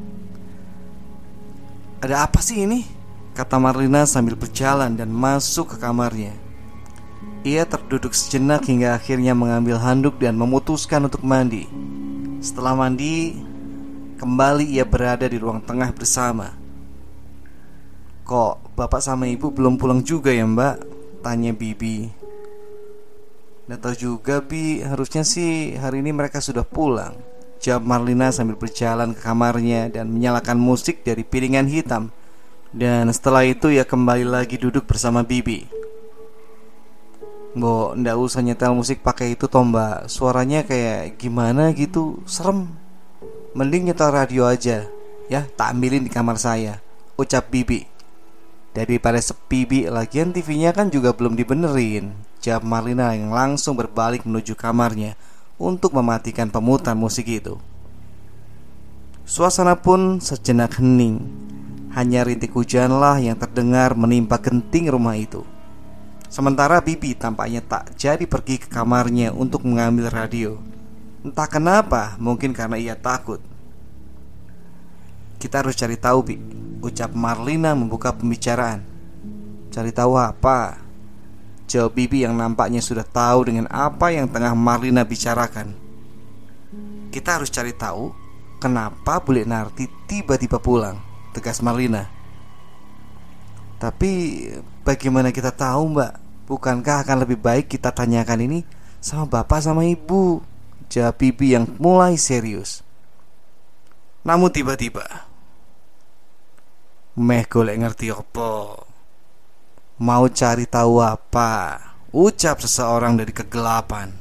Ada 1.99 2.31
apa 2.31 2.39
sih 2.39 2.63
ini? 2.63 2.87
Kata 3.35 3.59
Marlina 3.59 4.07
sambil 4.07 4.39
berjalan 4.39 4.95
dan 4.95 5.11
masuk 5.11 5.75
ke 5.75 5.83
kamarnya 5.83 6.31
Ia 7.43 7.67
terduduk 7.67 8.15
sejenak 8.15 8.63
hingga 8.63 8.95
akhirnya 8.95 9.35
mengambil 9.35 9.83
handuk 9.83 10.15
dan 10.15 10.39
memutuskan 10.39 11.11
untuk 11.11 11.27
mandi 11.27 11.67
Setelah 12.47 12.79
mandi 12.79 13.35
Kembali 14.17 14.73
ia 14.73 14.87
berada 14.87 15.29
di 15.29 15.37
ruang 15.37 15.61
tengah 15.61 15.93
bersama. 15.93 16.57
Kok 18.25 18.73
bapak 18.73 18.97
sama 18.97 19.29
ibu 19.29 19.53
belum 19.53 19.77
pulang 19.77 20.01
juga 20.01 20.33
ya 20.33 20.41
mbak? 20.41 20.81
Tanya 21.21 21.53
Bibi. 21.53 22.09
Nggak 23.69 23.93
juga 24.01 24.41
Bi. 24.41 24.81
Harusnya 24.81 25.21
sih 25.21 25.77
hari 25.77 26.01
ini 26.01 26.09
mereka 26.09 26.41
sudah 26.41 26.65
pulang. 26.65 27.13
Jawab 27.61 27.85
Marlina 27.85 28.33
sambil 28.33 28.57
berjalan 28.57 29.13
ke 29.13 29.21
kamarnya 29.21 29.89
Dan 29.93 30.09
menyalakan 30.09 30.57
musik 30.57 31.05
dari 31.05 31.21
piringan 31.21 31.69
hitam. 31.69 32.09
Dan 32.73 33.13
setelah 33.13 33.45
itu 33.45 33.69
ia 33.69 33.85
kembali 33.85 34.25
lagi 34.25 34.57
duduk 34.57 34.89
bersama 34.89 35.21
Bibi 35.21 35.76
Mbok, 37.55 37.95
ndak 37.95 38.19
usah 38.19 38.43
nyetel 38.43 38.75
musik 38.75 38.99
pakai 38.99 39.39
itu 39.39 39.47
toh 39.47 39.63
mbak. 39.63 40.11
Suaranya 40.11 40.67
kayak 40.67 41.15
gimana 41.15 41.71
gitu 41.71 42.19
Serem. 42.27 42.75
Mending 43.55 43.87
nyetel 43.87 44.11
radio 44.11 44.43
aja 44.51 44.83
Ya, 45.31 45.43
tak 45.55 45.75
ambilin 45.75 46.07
di 46.07 46.11
kamar 46.11 46.35
saya. 46.39 46.83
Ucap 47.15 47.47
Bibi. 47.51 47.87
Daripada 48.71 49.19
sepi 49.19 49.67
Bi 49.67 49.79
Lagian 49.87 50.31
TV-nya 50.31 50.75
kan 50.75 50.91
juga 50.91 51.15
belum 51.15 51.35
dibenerin. 51.39 52.15
Jawab 52.43 52.63
Marlina 52.67 53.15
yang 53.15 53.31
langsung 53.35 53.75
berbalik 53.75 54.23
menuju 54.23 54.53
kamarnya 54.53 55.19
Untuk 55.57 55.91
mematikan 55.91 56.47
pemutar 56.53 56.93
musik 56.93 57.27
itu. 57.27 57.59
Suasana 59.27 59.75
pun 59.75 60.23
sejenak 60.23 60.79
hening. 60.79 61.23
Hanya 61.97 62.23
rintik 62.23 62.53
hujanlah 62.53 63.17
yang 63.19 63.35
terdengar 63.35 63.97
menimpa 63.97 64.37
genting 64.37 64.87
rumah 64.93 65.17
itu 65.17 65.41
Sementara 66.27 66.83
Bibi 66.83 67.15
tampaknya 67.15 67.63
tak 67.63 67.95
jadi 67.95 68.27
pergi 68.27 68.59
ke 68.59 68.67
kamarnya 68.67 69.31
untuk 69.31 69.63
mengambil 69.63 70.11
radio. 70.11 70.59
Entah 71.23 71.47
kenapa, 71.47 72.19
mungkin 72.19 72.51
karena 72.51 72.75
ia 72.75 72.95
takut. 72.99 73.39
Kita 75.39 75.63
harus 75.63 75.75
cari 75.79 75.95
tahu, 75.95 76.19
Bi. 76.23 76.35
Ucap 76.83 77.15
Marlina 77.15 77.73
membuka 77.73 78.11
pembicaraan. 78.11 78.83
Cari 79.71 79.91
tahu 79.95 80.19
apa? 80.19 80.83
Jawab 81.67 81.95
Bibi 81.95 82.23
yang 82.23 82.35
nampaknya 82.35 82.79
sudah 82.79 83.03
tahu 83.03 83.47
dengan 83.51 83.67
apa 83.71 84.11
yang 84.11 84.27
tengah 84.27 84.55
Marlina 84.55 85.03
bicarakan. 85.03 85.75
Kita 87.11 87.39
harus 87.39 87.51
cari 87.51 87.71
tahu 87.75 88.27
Kenapa 88.57 89.21
Bule 89.21 89.45
Narti 89.45 89.85
tiba-tiba 90.09 90.57
pulang 90.57 90.97
Tegas 91.29 91.61
Marlina. 91.61 92.09
Tapi 93.77 94.41
bagaimana 94.87 95.35
kita 95.35 95.51
tahu 95.51 95.91
mbak? 95.91 96.15
Bukankah 96.47 97.03
akan 97.03 97.27
lebih 97.27 97.35
baik 97.43 97.67
kita 97.67 97.91
tanyakan 97.91 98.47
ini 98.47 98.59
Sama 99.03 99.27
bapak 99.27 99.59
sama 99.59 99.83
ibu? 99.83 100.39
Jawab 100.87 101.19
Bibi 101.19 101.59
yang 101.59 101.67
mulai 101.75 102.15
serius. 102.15 102.79
Namun 104.23 104.47
tiba-tiba 104.47 105.27
Meh 107.19 107.43
golek 107.43 107.83
ngerti 107.83 108.15
apa? 108.15 108.79
Mau 109.97 110.25
cari 110.31 110.63
tahu 110.69 111.03
apa? 111.03 111.81
Ucap 112.13 112.63
seseorang 112.63 113.19
dari 113.19 113.33
kegelapan. 113.35 114.13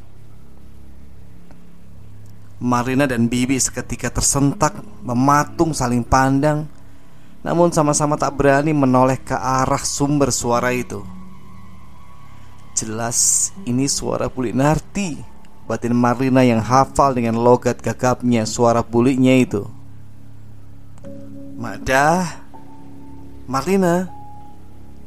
Marina 2.56 3.04
dan 3.04 3.28
Bibi 3.28 3.60
seketika 3.60 4.08
tersentak 4.08 4.80
Mematung 5.04 5.76
saling 5.76 6.00
pandang 6.02 6.66
Namun 7.46 7.70
sama-sama 7.70 8.18
tak 8.18 8.34
berani 8.34 8.74
menoleh 8.74 9.22
ke 9.22 9.38
arah 9.38 9.86
sumber 9.86 10.34
suara 10.34 10.74
itu 10.74 11.06
Jelas 12.74 13.54
ini 13.62 13.86
suara 13.86 14.26
Bulik 14.26 14.58
Narti 14.58 15.36
batin 15.66 15.98
Marlina 15.98 16.46
yang 16.46 16.62
hafal 16.62 17.18
dengan 17.18 17.42
logat 17.42 17.82
gagapnya 17.82 18.46
suara 18.46 18.86
buliknya 18.86 19.34
itu. 19.42 19.66
Madah, 21.58 22.46
Marlina, 23.50 24.06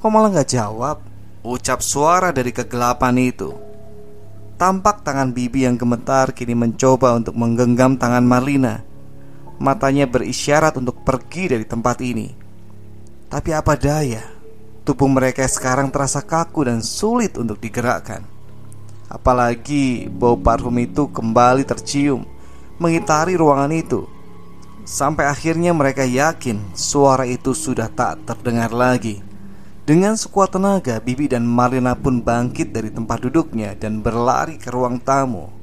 kok 0.03 0.11
malah 0.11 0.29
gak 0.35 0.51
jawab? 0.51 0.99
Ucap 1.39 1.79
suara 1.79 2.35
dari 2.35 2.51
kegelapan 2.51 3.15
itu. 3.15 3.55
Tampak 4.59 5.07
tangan 5.07 5.31
Bibi 5.31 5.63
yang 5.63 5.79
gemetar 5.79 6.35
kini 6.35 6.51
mencoba 6.51 7.15
untuk 7.15 7.39
menggenggam 7.39 7.95
tangan 7.95 8.27
Marlina. 8.27 8.83
Matanya 9.59 10.07
berisyarat 10.07 10.79
untuk 10.79 11.03
pergi 11.03 11.51
dari 11.51 11.67
tempat 11.67 11.99
ini. 11.99 12.31
Tapi 13.27 13.51
apa 13.51 13.75
daya, 13.75 14.23
tubuh 14.87 15.11
mereka 15.11 15.43
sekarang 15.45 15.91
terasa 15.91 16.23
kaku 16.23 16.65
dan 16.65 16.79
sulit 16.79 17.35
untuk 17.35 17.59
digerakkan. 17.59 18.23
Apalagi 19.11 20.07
bau 20.07 20.39
parfum 20.39 20.79
itu 20.79 21.11
kembali 21.11 21.67
tercium 21.67 22.23
mengitari 22.79 23.35
ruangan 23.35 23.75
itu. 23.75 24.07
Sampai 24.87 25.27
akhirnya 25.27 25.75
mereka 25.75 26.07
yakin 26.07 26.73
suara 26.73 27.27
itu 27.27 27.51
sudah 27.51 27.91
tak 27.91 28.23
terdengar 28.25 28.71
lagi. 28.71 29.21
Dengan 29.83 30.15
sekuat 30.15 30.55
tenaga, 30.55 31.01
Bibi 31.01 31.29
dan 31.29 31.45
Marlina 31.45 31.97
pun 31.97 32.21
bangkit 32.23 32.71
dari 32.71 32.89
tempat 32.93 33.25
duduknya 33.25 33.75
dan 33.75 33.99
berlari 33.99 34.55
ke 34.57 34.71
ruang 34.71 35.01
tamu. 35.01 35.58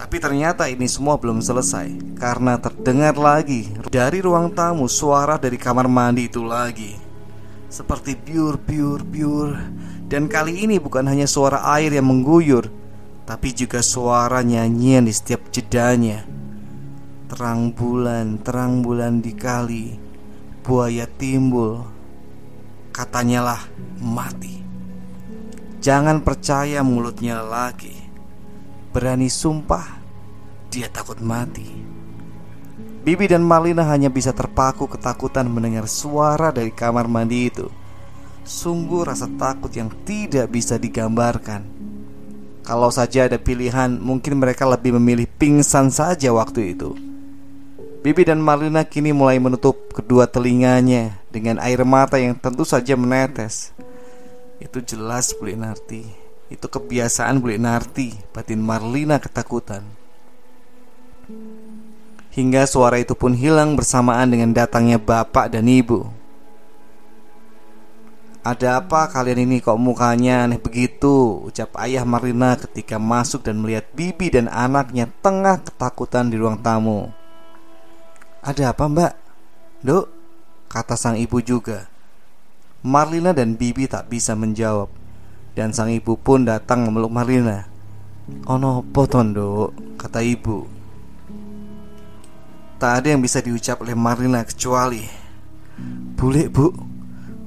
Tapi 0.00 0.16
ternyata 0.16 0.64
ini 0.64 0.88
semua 0.88 1.20
belum 1.20 1.44
selesai 1.44 2.16
karena 2.16 2.56
terdengar 2.56 3.20
lagi 3.20 3.68
dari 3.92 4.24
ruang 4.24 4.48
tamu 4.48 4.88
suara 4.88 5.36
dari 5.36 5.60
kamar 5.60 5.92
mandi 5.92 6.24
itu 6.24 6.40
lagi. 6.40 6.96
Seperti 7.68 8.16
biur, 8.16 8.56
biur, 8.56 9.04
biur. 9.04 9.60
Dan 10.08 10.24
kali 10.24 10.64
ini 10.64 10.80
bukan 10.80 11.04
hanya 11.04 11.28
suara 11.28 11.68
air 11.76 11.92
yang 11.92 12.08
mengguyur, 12.08 12.72
tapi 13.28 13.52
juga 13.52 13.84
suara 13.84 14.40
nyanyian 14.40 15.04
di 15.04 15.12
setiap 15.12 15.52
jedanya. 15.52 16.24
Terang 17.28 17.68
bulan, 17.68 18.40
terang 18.40 18.80
bulan 18.80 19.20
di 19.20 19.36
kali, 19.36 20.00
buaya 20.64 21.04
timbul, 21.04 21.84
katanya 22.88 23.52
lah 23.52 23.62
mati. 24.00 24.64
Jangan 25.84 26.24
percaya 26.24 26.80
mulutnya 26.80 27.44
lagi. 27.44 27.99
Berani 28.90 29.30
sumpah, 29.30 30.02
dia 30.66 30.90
takut 30.90 31.22
mati. 31.22 31.66
Bibi 33.06 33.30
dan 33.30 33.46
Marlina 33.46 33.86
hanya 33.86 34.10
bisa 34.10 34.34
terpaku 34.34 34.90
ketakutan 34.90 35.46
mendengar 35.46 35.86
suara 35.86 36.50
dari 36.50 36.74
kamar 36.74 37.06
mandi 37.06 37.46
itu. 37.46 37.70
Sungguh 38.42 39.06
rasa 39.06 39.30
takut 39.38 39.70
yang 39.70 39.94
tidak 40.02 40.50
bisa 40.50 40.74
digambarkan. 40.74 41.62
Kalau 42.66 42.90
saja 42.90 43.30
ada 43.30 43.38
pilihan, 43.38 43.94
mungkin 43.94 44.42
mereka 44.42 44.66
lebih 44.66 44.98
memilih 44.98 45.30
pingsan 45.38 45.94
saja 45.94 46.34
waktu 46.34 46.74
itu. 46.74 46.92
Bibi 48.02 48.26
dan 48.26 48.42
Marlina 48.42 48.82
kini 48.82 49.14
mulai 49.14 49.38
menutup 49.38 49.94
kedua 49.94 50.26
telinganya 50.26 51.20
dengan 51.30 51.62
air 51.62 51.86
mata 51.86 52.18
yang 52.18 52.34
tentu 52.34 52.66
saja 52.66 52.98
menetes. 52.98 53.70
Itu 54.60 54.82
jelas 54.82 55.30
Bu 55.36 55.46
Narti. 55.54 56.29
Itu 56.50 56.66
kebiasaan 56.66 57.38
Bu 57.38 57.54
Narti. 57.54 58.12
Batin 58.34 58.58
Marlina 58.58 59.22
ketakutan. 59.22 59.86
Hingga 62.34 62.66
suara 62.66 62.98
itu 62.98 63.14
pun 63.14 63.34
hilang 63.34 63.78
bersamaan 63.78 64.30
dengan 64.30 64.50
datangnya 64.50 64.98
bapak 64.98 65.54
dan 65.54 65.66
ibu. 65.70 66.10
Ada 68.40 68.80
apa 68.80 69.06
kalian 69.12 69.46
ini 69.46 69.60
kok 69.60 69.76
mukanya 69.76 70.48
aneh 70.48 70.56
begitu? 70.56 71.44
Ucap 71.44 71.76
ayah 71.76 72.02
Marlina 72.08 72.56
ketika 72.56 72.96
masuk 72.96 73.44
dan 73.44 73.60
melihat 73.60 73.86
bibi 73.94 74.32
dan 74.32 74.48
anaknya 74.48 75.12
tengah 75.20 75.60
ketakutan 75.60 76.32
di 76.32 76.40
ruang 76.40 76.56
tamu. 76.58 77.12
Ada 78.40 78.72
apa 78.72 78.88
mbak? 78.88 79.12
Dok, 79.84 80.06
kata 80.72 80.96
sang 80.96 81.20
ibu 81.20 81.40
juga 81.44 81.90
Marlina 82.80 83.36
dan 83.36 83.60
Bibi 83.60 83.84
tak 83.84 84.08
bisa 84.08 84.32
menjawab 84.32 84.88
Dan 85.52 85.74
sang 85.74 85.90
ibu 85.90 86.14
pun 86.16 86.46
datang 86.46 86.86
memeluk 86.86 87.10
Marlina. 87.10 87.66
Ono 88.46 88.86
poton 88.86 89.34
dok, 89.34 89.98
kata 89.98 90.22
ibu. 90.22 90.66
Tak 92.80 92.92
ada 93.02 93.06
yang 93.12 93.20
bisa 93.20 93.44
diucap 93.44 93.84
oleh 93.84 93.92
Marlina 93.92 94.40
kecuali 94.40 95.04
Bule 96.16 96.48
bu, 96.48 96.72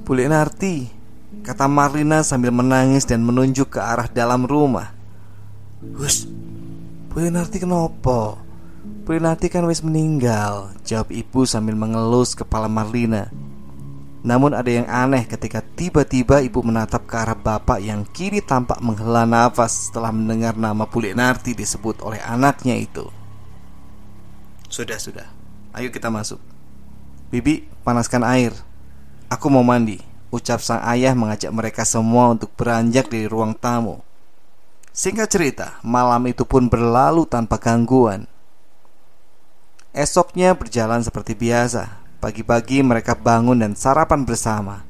bule 0.06 0.30
narti 0.30 0.86
Kata 1.42 1.66
Marlina 1.66 2.22
sambil 2.22 2.54
menangis 2.54 3.02
dan 3.02 3.20
menunjuk 3.20 3.74
ke 3.74 3.80
arah 3.82 4.06
dalam 4.06 4.46
rumah. 4.46 4.94
Hus, 5.98 6.24
bule 7.10 7.28
narti 7.28 7.60
kenapa? 7.60 8.44
Prinati 9.04 9.52
kan 9.52 9.68
wis 9.68 9.84
meninggal 9.84 10.72
Jawab 10.84 11.12
ibu 11.12 11.44
sambil 11.44 11.76
mengelus 11.76 12.32
kepala 12.32 12.72
Marlina 12.72 13.28
Namun 14.24 14.56
ada 14.56 14.72
yang 14.72 14.88
aneh 14.88 15.28
ketika 15.28 15.60
tiba-tiba 15.60 16.40
ibu 16.40 16.64
menatap 16.64 17.04
ke 17.04 17.14
arah 17.14 17.36
bapak 17.36 17.84
yang 17.84 18.08
kini 18.08 18.40
tampak 18.40 18.80
menghela 18.80 19.28
nafas 19.28 19.92
setelah 19.92 20.08
mendengar 20.08 20.56
nama 20.56 20.88
Bulik 20.88 21.12
Narti 21.12 21.52
disebut 21.52 22.00
oleh 22.00 22.24
anaknya 22.24 22.74
itu. 22.80 23.04
Sudah, 24.72 24.96
sudah. 24.96 25.28
Ayo 25.76 25.92
kita 25.92 26.08
masuk. 26.08 26.40
Bibi, 27.28 27.68
panaskan 27.84 28.24
air. 28.24 28.56
Aku 29.28 29.52
mau 29.52 29.62
mandi 29.62 30.14
Ucap 30.34 30.58
sang 30.58 30.82
ayah 30.90 31.14
mengajak 31.14 31.54
mereka 31.54 31.86
semua 31.86 32.34
untuk 32.34 32.50
beranjak 32.58 33.06
dari 33.06 33.30
ruang 33.30 33.54
tamu. 33.54 34.02
Singkat 34.90 35.30
cerita, 35.30 35.78
malam 35.86 36.26
itu 36.26 36.42
pun 36.42 36.66
berlalu 36.66 37.22
tanpa 37.22 37.54
gangguan. 37.54 38.26
Esoknya 39.94 40.58
berjalan 40.58 41.06
seperti 41.06 41.38
biasa. 41.38 42.02
Pagi-pagi 42.24 42.80
mereka 42.80 43.12
bangun 43.12 43.60
dan 43.60 43.76
sarapan 43.76 44.24
bersama. 44.24 44.80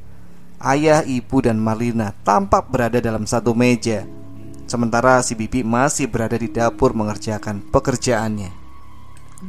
Ayah, 0.62 1.02
ibu, 1.02 1.42
dan 1.42 1.58
Marlina 1.58 2.14
tampak 2.22 2.70
berada 2.70 3.02
dalam 3.02 3.26
satu 3.26 3.58
meja, 3.58 4.06
sementara 4.70 5.18
si 5.18 5.34
Bibi 5.34 5.66
masih 5.66 6.06
berada 6.06 6.38
di 6.38 6.46
dapur 6.46 6.94
mengerjakan 6.94 7.58
pekerjaannya. 7.74 8.54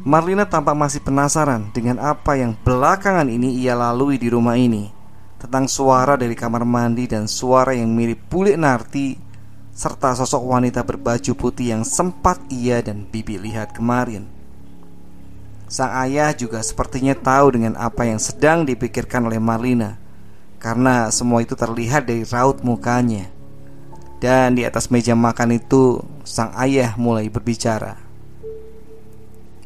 Marlina 0.01 0.49
tampak 0.49 0.73
masih 0.73 0.97
penasaran 1.05 1.69
dengan 1.77 2.01
apa 2.01 2.33
yang 2.33 2.57
belakangan 2.57 3.29
ini 3.29 3.53
ia 3.61 3.77
lalui 3.77 4.17
di 4.17 4.33
rumah 4.33 4.57
ini 4.57 4.89
tentang 5.37 5.69
suara 5.69 6.17
dari 6.17 6.33
kamar 6.33 6.65
mandi 6.65 7.05
dan 7.05 7.29
suara 7.29 7.77
yang 7.77 7.93
mirip 7.93 8.17
bulik 8.33 8.57
narti 8.57 9.13
serta 9.77 10.17
sosok 10.17 10.41
wanita 10.41 10.81
berbaju 10.81 11.37
putih 11.37 11.77
yang 11.77 11.85
sempat 11.85 12.41
ia 12.49 12.81
dan 12.81 13.05
Bibi 13.05 13.37
lihat 13.45 13.77
kemarin. 13.77 14.34
Sang 15.75 15.91
ayah 16.07 16.31
juga 16.31 16.63
sepertinya 16.63 17.11
tahu 17.11 17.59
dengan 17.59 17.75
apa 17.75 18.07
yang 18.07 18.15
sedang 18.15 18.63
dipikirkan 18.63 19.27
oleh 19.27 19.43
Marlina 19.43 19.99
Karena 20.55 21.11
semua 21.11 21.43
itu 21.43 21.51
terlihat 21.51 22.07
dari 22.07 22.23
raut 22.23 22.63
mukanya. 22.63 23.27
Dan 24.23 24.55
di 24.55 24.63
atas 24.63 24.87
meja 24.87 25.19
makan 25.19 25.59
itu 25.59 25.99
Sang 26.23 26.55
ayah 26.55 26.95
mulai 26.95 27.27
berbicara. 27.27 27.99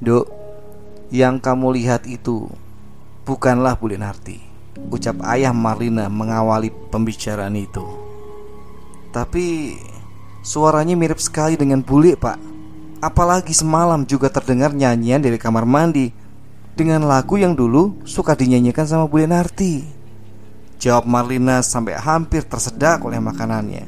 Dok, 0.02 0.26
yang 1.14 1.38
kamu 1.38 1.78
lihat 1.78 2.10
itu 2.10 2.50
Bukanlah 3.22 3.78
Bu 3.78 3.94
Narti 3.94 4.42
Ucap 4.90 5.22
ayah 5.30 5.54
Marlina 5.54 6.10
mengawali 6.10 6.74
pembicaraan 6.90 7.54
itu. 7.54 7.86
Tapi 9.14 9.78
Suaranya 10.42 10.98
mirip 10.98 11.22
sekali 11.22 11.54
dengan 11.54 11.86
bule 11.86 12.18
pak 12.18 12.59
Apalagi 13.00 13.56
semalam 13.56 14.04
juga 14.04 14.28
terdengar 14.28 14.76
nyanyian 14.76 15.24
dari 15.24 15.40
kamar 15.40 15.64
mandi. 15.64 16.12
Dengan 16.76 17.08
lagu 17.08 17.40
yang 17.40 17.56
dulu 17.56 18.04
suka 18.04 18.36
dinyanyikan 18.36 18.84
sama 18.84 19.08
Bu 19.08 19.24
Narti. 19.24 19.88
Jawab 20.80 21.08
Marlina 21.08 21.64
sampai 21.64 21.96
hampir 21.96 22.44
tersedak 22.44 23.04
oleh 23.04 23.20
makanannya. 23.24 23.88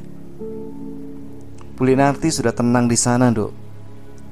Bu 1.76 1.84
Narti 1.92 2.32
sudah 2.32 2.56
tenang 2.56 2.88
di 2.88 2.96
sana 3.00 3.32
dok 3.32 3.52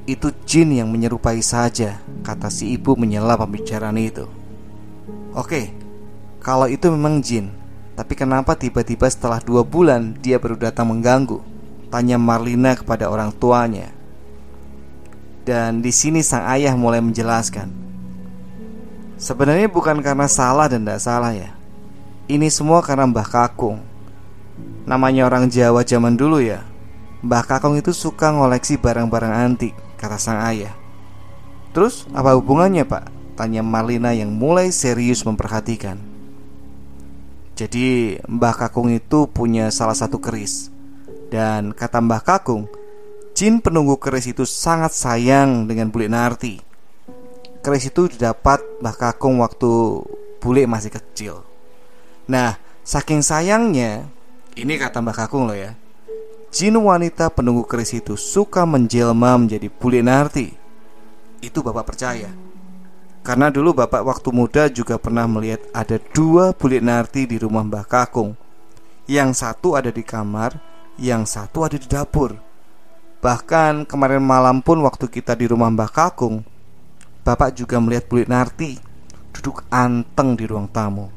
Itu 0.05 0.29
jin 0.45 0.77
yang 0.77 0.93
menyerupai 0.93 1.41
saja 1.41 1.99
Kata 2.21 2.47
si 2.53 2.77
ibu 2.77 2.95
menyela 2.95 3.35
pembicaraan 3.35 3.97
itu. 3.97 4.29
Oke 5.33 5.73
Kalau 6.45 6.69
itu 6.69 6.93
memang 6.93 7.25
jin 7.25 7.49
Tapi 7.97 8.13
kenapa 8.13 8.55
tiba-tiba 8.55 9.09
setelah 9.09 9.41
dua 9.41 9.65
bulan 9.67 10.15
Dia 10.21 10.37
baru 10.39 10.55
datang 10.61 10.95
mengganggu? 10.95 11.41
Tanya 11.91 12.21
Marlina 12.21 12.77
kepada 12.77 13.11
orang 13.11 13.35
tuanya 13.35 14.00
dan 15.51 15.83
di 15.83 15.91
sini 15.91 16.23
sang 16.23 16.47
ayah 16.47 16.79
mulai 16.79 17.03
menjelaskan 17.03 17.81
Sebenarnya 19.21 19.69
bukan 19.69 20.01
karena 20.01 20.25
salah 20.25 20.65
dan 20.65 20.81
tidak 20.81 21.05
salah 21.05 21.37
ya. 21.37 21.53
Ini 22.25 22.49
semua 22.49 22.81
karena 22.81 23.05
Mbah 23.05 23.29
Kakung. 23.29 23.85
Namanya 24.89 25.29
orang 25.29 25.53
Jawa 25.53 25.85
zaman 25.85 26.17
dulu 26.17 26.41
ya. 26.41 26.65
Mbah 27.21 27.45
Kakung 27.45 27.77
itu 27.77 27.93
suka 27.93 28.33
ngoleksi 28.33 28.81
barang-barang 28.81 29.35
antik 29.37 29.77
Kata 30.01 30.17
sang 30.17 30.41
ayah. 30.49 30.73
Terus 31.77 32.09
apa 32.17 32.33
hubungannya 32.33 32.89
pak? 32.89 33.13
Tanya 33.37 33.61
Marlina 33.61 34.17
yang 34.17 34.33
mulai 34.33 34.73
serius 34.73 35.21
memperhatikan. 35.29 36.01
Jadi 37.61 38.17
Mbah 38.25 38.57
Kakung 38.57 38.89
itu 38.89 39.29
punya 39.29 39.69
salah 39.69 39.93
satu 39.93 40.17
keris. 40.17 40.73
Dan 41.29 41.77
kata 41.77 42.01
Mbah 42.01 42.25
Kakung 42.25 42.73
Jin 43.31 43.63
penunggu 43.63 43.97
keris 43.97 44.27
itu 44.27 44.43
sangat 44.43 44.91
sayang 44.93 45.71
dengan 45.71 45.89
Bule 45.89 46.11
Narti. 46.11 46.61
Keris 47.61 47.89
itu 47.89 48.11
didapat 48.11 48.61
Mbah 48.81 48.97
Kakung 48.97 49.39
waktu 49.41 50.03
Bule 50.41 50.65
masih 50.65 50.91
kecil. 50.91 51.45
Nah, 52.27 52.57
saking 52.83 53.21
sayangnya, 53.21 54.09
ini 54.57 54.75
kata 54.81 54.99
Mbah 55.05 55.17
Kakung 55.25 55.47
loh 55.47 55.57
ya. 55.57 55.77
Jin 56.51 56.75
wanita 56.75 57.31
penunggu 57.31 57.63
keris 57.63 57.95
itu 57.95 58.19
suka 58.19 58.67
menjelma 58.67 59.39
menjadi 59.39 59.71
Bule 59.71 60.03
Narti. 60.03 60.51
Itu 61.39 61.63
Bapak 61.63 61.95
percaya. 61.95 62.35
Karena 63.23 63.53
dulu 63.53 63.77
Bapak 63.77 64.03
waktu 64.03 64.29
muda 64.35 64.67
juga 64.67 64.99
pernah 64.99 65.31
melihat 65.31 65.63
ada 65.71 66.03
dua 66.11 66.51
Bule 66.51 66.83
Narti 66.83 67.31
di 67.31 67.39
rumah 67.39 67.63
Mbah 67.63 67.87
Kakung. 67.87 68.35
Yang 69.07 69.47
satu 69.47 69.79
ada 69.79 69.95
di 69.95 70.03
kamar, 70.03 70.59
yang 70.99 71.23
satu 71.23 71.63
ada 71.63 71.79
di 71.79 71.87
dapur. 71.87 72.50
Bahkan 73.21 73.85
kemarin 73.85 74.25
malam 74.25 74.65
pun 74.65 74.81
waktu 74.81 75.05
kita 75.05 75.37
di 75.37 75.45
rumah 75.45 75.69
Mbah 75.69 75.93
Kakung 75.93 76.41
Bapak 77.21 77.53
juga 77.53 77.77
melihat 77.77 78.09
Bulik 78.09 78.33
Narti 78.33 78.81
Duduk 79.37 79.61
anteng 79.69 80.35
di 80.35 80.49
ruang 80.49 80.67
tamu. 80.67 81.13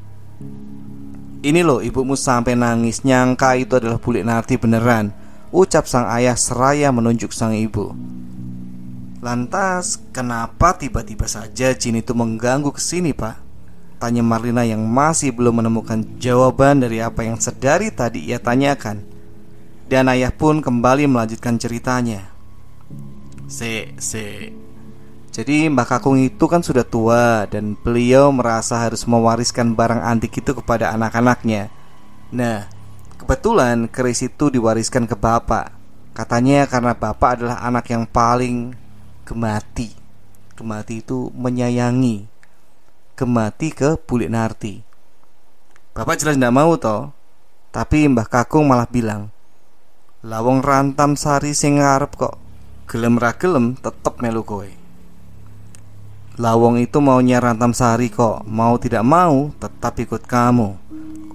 Ini 1.44 1.64
loh 1.64 1.80
ibumu 1.80 2.20
sampai 2.20 2.60
nangis 2.60 3.08
Nyangka 3.08 3.56
itu 3.56 3.80
adalah 3.80 4.04
Bulik 4.04 4.28
Narti 4.28 4.60
beneran 4.60 5.16
Ucap 5.56 5.88
sang 5.88 6.04
ayah 6.12 6.36
seraya 6.36 6.92
menunjuk 6.92 7.32
sang 7.32 7.56
ibu. 7.56 7.96
Lantas 9.24 10.02
kenapa 10.12 10.76
tiba-tiba 10.76 11.24
saja 11.30 11.72
jin 11.72 12.04
itu 12.04 12.12
mengganggu 12.12 12.74
ke 12.76 12.82
sini 12.84 13.16
pak? 13.16 13.40
Tanya 13.96 14.20
Marlina 14.20 14.68
yang 14.68 14.84
masih 14.84 15.32
belum 15.32 15.64
menemukan 15.64 16.04
jawaban 16.20 16.84
dari 16.84 17.00
apa 17.00 17.24
yang 17.24 17.40
sedari 17.40 17.88
tadi 17.94 18.28
ia 18.28 18.42
tanyakan 18.42 19.13
dan 19.94 20.10
ayah 20.10 20.34
pun 20.34 20.58
kembali 20.58 21.06
melanjutkan 21.06 21.62
ceritanya. 21.62 22.34
Se, 23.46 23.94
se 24.02 24.50
Jadi 25.30 25.70
Mbak 25.70 25.86
Kakung 25.86 26.18
itu 26.18 26.46
kan 26.46 26.62
sudah 26.62 26.86
tua 26.86 27.46
Dan 27.46 27.78
beliau 27.78 28.34
merasa 28.34 28.82
harus 28.82 29.06
mewariskan 29.06 29.78
barang 29.78 30.02
antik 30.02 30.42
itu 30.42 30.58
kepada 30.58 30.90
anak-anaknya. 30.98 31.70
Nah, 32.34 32.66
kebetulan 33.22 33.86
keris 33.86 34.26
itu 34.26 34.50
diwariskan 34.50 35.06
ke 35.06 35.14
bapak. 35.14 35.70
Katanya 36.18 36.66
karena 36.66 36.98
bapak 36.98 37.38
adalah 37.38 37.62
anak 37.62 37.86
yang 37.94 38.10
paling 38.10 38.74
gemati. 39.30 39.94
Gemati 40.58 41.06
itu 41.06 41.30
menyayangi. 41.38 42.26
Gemati 43.14 43.70
ke 43.70 44.02
Bulik 44.02 44.34
Narti. 44.34 44.82
Bapak 45.94 46.18
jelas 46.18 46.34
tidak 46.34 46.50
mau 46.50 46.74
toh. 46.82 47.14
Tapi 47.70 48.10
Mbah 48.10 48.26
Kakung 48.26 48.66
malah 48.66 48.90
bilang 48.90 49.30
Lawong 50.24 50.64
rantam 50.64 51.20
sari 51.20 51.52
sing 51.52 51.84
ngarep 51.84 52.16
kok 52.16 52.40
gelem 52.88 53.20
ra 53.20 53.36
gelem 53.36 53.76
tetep 53.76 54.24
melu 54.24 54.40
kowe. 54.48 54.72
Lawong 56.40 56.80
itu 56.80 57.04
maunya 57.04 57.44
rantam 57.44 57.76
sari 57.76 58.08
kok, 58.08 58.48
mau 58.48 58.80
tidak 58.80 59.04
mau 59.04 59.52
tetap 59.60 60.00
ikut 60.00 60.24
kamu. 60.24 60.80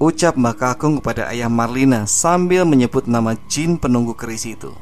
Ucap 0.01 0.41
Mbak 0.41 0.57
Kakung 0.57 0.95
kepada 1.05 1.29
ayah 1.29 1.53
Marlina 1.53 2.09
sambil 2.09 2.65
menyebut 2.65 3.05
nama 3.05 3.37
jin 3.53 3.77
penunggu 3.77 4.17
keris 4.17 4.49
itu. 4.49 4.73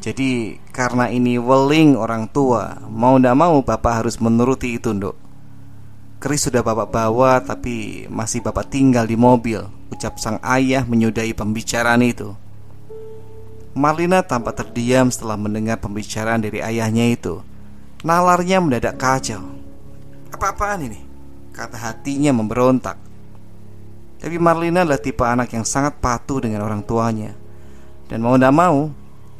Jadi 0.00 0.56
karena 0.72 1.12
ini 1.12 1.36
weling 1.36 1.92
orang 1.92 2.24
tua, 2.32 2.88
mau 2.88 3.20
tidak 3.20 3.36
mau 3.36 3.60
bapak 3.60 4.00
harus 4.00 4.16
menuruti 4.16 4.80
itu, 4.80 4.96
Nduk. 4.96 5.20
Keris 6.24 6.48
sudah 6.48 6.64
bapak 6.64 6.88
bawa 6.88 7.36
tapi 7.44 8.08
masih 8.08 8.40
bapak 8.40 8.72
tinggal 8.72 9.04
di 9.04 9.20
mobil, 9.20 9.60
ucap 9.92 10.16
sang 10.16 10.40
ayah 10.40 10.88
menyudahi 10.88 11.36
pembicaraan 11.36 12.00
itu. 12.00 12.32
Marlina 13.72 14.20
tampak 14.20 14.52
terdiam 14.52 15.08
setelah 15.08 15.40
mendengar 15.40 15.80
pembicaraan 15.80 16.44
dari 16.44 16.60
ayahnya 16.60 17.08
itu. 17.08 17.40
Nalarnya 18.04 18.60
mendadak 18.60 19.00
kacau. 19.00 19.40
Apa-apaan 20.28 20.92
ini? 20.92 21.00
Kata 21.56 21.80
hatinya 21.80 22.36
memberontak. 22.36 23.00
Tapi 24.20 24.36
Marlina 24.36 24.84
adalah 24.84 25.00
tipe 25.00 25.24
anak 25.24 25.56
yang 25.56 25.64
sangat 25.64 25.96
patuh 26.04 26.44
dengan 26.44 26.68
orang 26.68 26.84
tuanya. 26.84 27.32
Dan 28.12 28.20
mau 28.20 28.36
tidak 28.36 28.52
mau, 28.52 28.92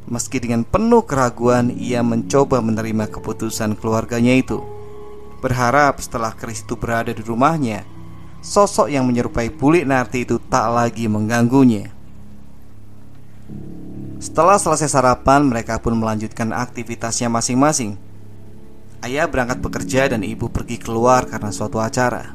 meski 0.08 0.40
dengan 0.40 0.64
penuh 0.64 1.04
keraguan, 1.04 1.68
ia 1.68 2.00
mencoba 2.00 2.64
menerima 2.64 3.12
keputusan 3.12 3.76
keluarganya 3.76 4.32
itu. 4.32 4.64
Berharap 5.44 6.00
setelah 6.00 6.32
Chris 6.32 6.64
itu 6.64 6.72
berada 6.72 7.12
di 7.12 7.20
rumahnya, 7.20 7.84
sosok 8.40 8.88
yang 8.88 9.04
menyerupai 9.04 9.52
Bulik 9.52 9.84
Narti 9.84 10.24
itu 10.24 10.40
tak 10.40 10.72
lagi 10.72 11.04
mengganggunya. 11.04 11.92
Setelah 14.22 14.54
selesai 14.54 14.86
sarapan, 14.86 15.42
mereka 15.42 15.82
pun 15.82 15.98
melanjutkan 15.98 16.54
aktivitasnya 16.54 17.26
masing-masing. 17.26 17.98
Ayah 19.02 19.26
berangkat 19.26 19.58
bekerja 19.58 20.14
dan 20.14 20.22
ibu 20.22 20.46
pergi 20.46 20.78
keluar 20.78 21.26
karena 21.26 21.50
suatu 21.50 21.82
acara. 21.82 22.30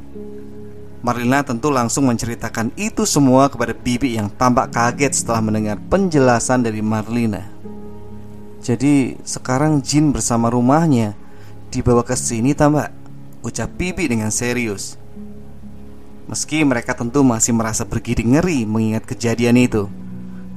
Marlina 1.00 1.48
tentu 1.48 1.72
langsung 1.72 2.12
menceritakan 2.12 2.76
itu 2.76 3.08
semua 3.08 3.48
kepada 3.48 3.72
Bibi 3.72 4.20
yang 4.20 4.28
tampak 4.28 4.76
kaget 4.76 5.16
setelah 5.16 5.40
mendengar 5.40 5.80
penjelasan 5.88 6.68
dari 6.68 6.84
Marlina. 6.84 7.48
Jadi 8.60 9.16
sekarang 9.24 9.80
Jin 9.80 10.12
bersama 10.12 10.52
rumahnya 10.52 11.16
dibawa 11.72 12.04
ke 12.04 12.20
sini 12.20 12.52
tambah 12.52 12.92
ucap 13.48 13.72
Bibi 13.80 14.12
dengan 14.12 14.28
serius. 14.28 15.00
Meski 16.28 16.68
mereka 16.68 17.00
tentu 17.00 17.24
masih 17.24 17.56
merasa 17.56 17.88
bergidik 17.88 18.28
ngeri 18.28 18.68
mengingat 18.68 19.08
kejadian 19.08 19.56
itu. 19.56 19.88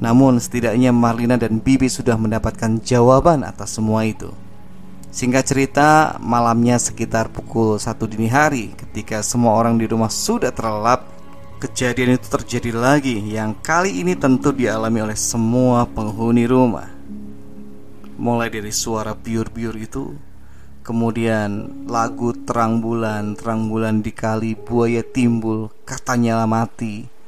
Namun 0.01 0.41
setidaknya 0.41 0.91
Marlina 0.97 1.37
dan 1.37 1.61
Bibi 1.61 1.93
sudah 1.93 2.17
mendapatkan 2.17 2.81
jawaban 2.81 3.45
atas 3.45 3.77
semua 3.77 4.09
itu. 4.09 4.33
Singkat 5.11 5.45
cerita, 5.45 5.89
malamnya 6.23 6.79
sekitar 6.79 7.35
pukul 7.35 7.83
satu 7.83 8.07
dini 8.07 8.31
hari 8.31 8.71
Ketika 8.79 9.27
semua 9.27 9.59
orang 9.59 9.75
di 9.75 9.91
rumah 9.91 10.07
sudah 10.07 10.55
terlelap 10.55 11.03
Kejadian 11.59 12.15
itu 12.15 12.31
terjadi 12.31 12.71
lagi 12.71 13.19
Yang 13.19 13.59
kali 13.59 13.91
ini 14.07 14.15
tentu 14.15 14.55
dialami 14.55 15.03
oleh 15.03 15.19
semua 15.19 15.83
penghuni 15.91 16.47
rumah. 16.47 16.87
Mulai 18.23 18.55
dari 18.55 18.71
suara 18.71 19.19
biur-biur 19.19 19.75
itu 19.83 20.15
Kemudian 20.87 21.83
lagu 21.91 22.31
terang 22.47 22.79
bulan 22.79 23.35
Terang 23.35 23.67
bulan 23.67 24.07
di 24.07 24.15
kali 24.15 24.55
buaya 24.55 25.03
timbul 25.03 25.75
Katanya 25.83 26.47
mati 26.47 27.20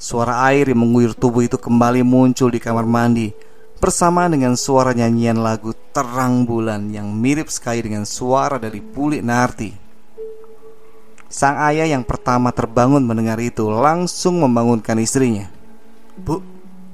Suara 0.00 0.48
air 0.48 0.64
yang 0.72 0.80
mengguyur 0.80 1.12
tubuh 1.12 1.44
itu 1.44 1.60
kembali 1.60 2.00
muncul 2.00 2.48
di 2.48 2.56
kamar 2.56 2.88
mandi 2.88 3.36
Bersama 3.76 4.32
dengan 4.32 4.56
suara 4.56 4.96
nyanyian 4.96 5.36
lagu 5.44 5.76
Terang 5.92 6.48
Bulan 6.48 6.88
Yang 6.88 7.08
mirip 7.12 7.48
sekali 7.52 7.84
dengan 7.84 8.08
suara 8.08 8.56
dari 8.56 8.80
Pulik 8.80 9.20
Narti. 9.20 9.76
Sang 11.28 11.60
ayah 11.68 11.84
yang 11.84 12.00
pertama 12.00 12.48
terbangun 12.48 13.04
mendengar 13.04 13.36
itu 13.44 13.68
Langsung 13.68 14.40
membangunkan 14.40 14.96
istrinya. 14.96 15.52
Bu, 16.16 16.40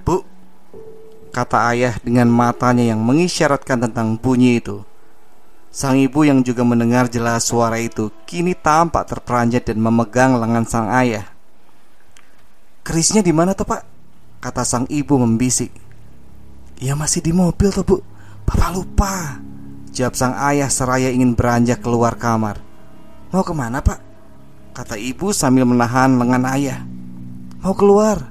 bu 0.02 0.26
Kata 1.30 1.70
ayah 1.70 1.94
dengan 2.02 2.26
matanya 2.26 2.90
yang 2.90 2.98
mengisyaratkan 3.06 3.86
tentang 3.86 4.18
bunyi 4.18 4.58
itu. 4.58 4.82
Sang 5.70 5.94
ibu 5.94 6.26
yang 6.26 6.42
juga 6.42 6.66
mendengar 6.66 7.06
jelas 7.06 7.46
suara 7.46 7.78
itu 7.78 8.10
Kini 8.26 8.58
tampak 8.58 9.06
terperanjat 9.06 9.62
dan 9.70 9.78
memegang 9.78 10.42
lengan 10.42 10.66
sang 10.66 10.90
ayah 10.90 11.35
Kerisnya 12.86 13.18
di 13.18 13.34
mana 13.34 13.50
tuh 13.50 13.66
pak? 13.66 13.82
Kata 14.38 14.62
sang 14.62 14.86
ibu 14.86 15.18
membisik. 15.18 15.74
Ya 16.78 16.94
masih 16.94 17.18
di 17.18 17.34
mobil 17.34 17.74
tuh 17.74 17.82
bu. 17.82 17.98
Bapak 18.46 18.70
lupa. 18.78 19.42
Jawab 19.90 20.14
sang 20.14 20.38
ayah 20.38 20.70
seraya 20.70 21.10
ingin 21.10 21.34
beranjak 21.34 21.82
keluar 21.82 22.14
kamar. 22.14 22.62
Mau 23.34 23.42
ke 23.42 23.50
mana 23.50 23.82
pak? 23.82 23.98
Kata 24.70 24.94
ibu 24.94 25.34
sambil 25.34 25.66
menahan 25.66 26.14
lengan 26.14 26.46
ayah. 26.54 26.86
Mau 27.58 27.74
keluar. 27.74 28.30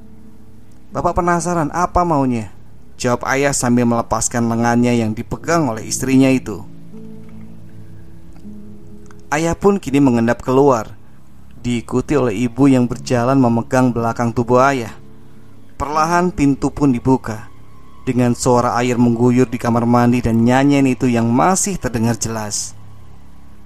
Bapak 0.95 1.19
penasaran 1.19 1.67
apa 1.75 2.07
maunya? 2.07 2.55
Jawab 2.95 3.27
ayah 3.27 3.51
sambil 3.51 3.83
melepaskan 3.83 4.47
lengannya 4.47 4.95
yang 4.95 5.11
dipegang 5.11 5.67
oleh 5.67 5.83
istrinya 5.83 6.31
itu. 6.31 6.63
Ayah 9.35 9.51
pun 9.51 9.83
kini 9.83 9.99
mengendap 9.99 10.39
keluar 10.39 10.95
diikuti 11.65 12.13
oleh 12.13 12.37
ibu 12.45 12.69
yang 12.69 12.85
berjalan 12.85 13.41
memegang 13.41 13.89
belakang 13.89 14.29
tubuh 14.29 14.61
ayah. 14.61 14.93
Perlahan 15.81 16.29
pintu 16.29 16.69
pun 16.69 16.93
dibuka 16.93 17.49
dengan 18.05 18.37
suara 18.37 18.77
air 18.77 19.01
mengguyur 19.01 19.49
di 19.49 19.57
kamar 19.57 19.89
mandi 19.89 20.21
dan 20.21 20.45
nyanyian 20.45 20.85
itu 20.85 21.09
yang 21.09 21.25
masih 21.25 21.81
terdengar 21.81 22.13
jelas. 22.21 22.77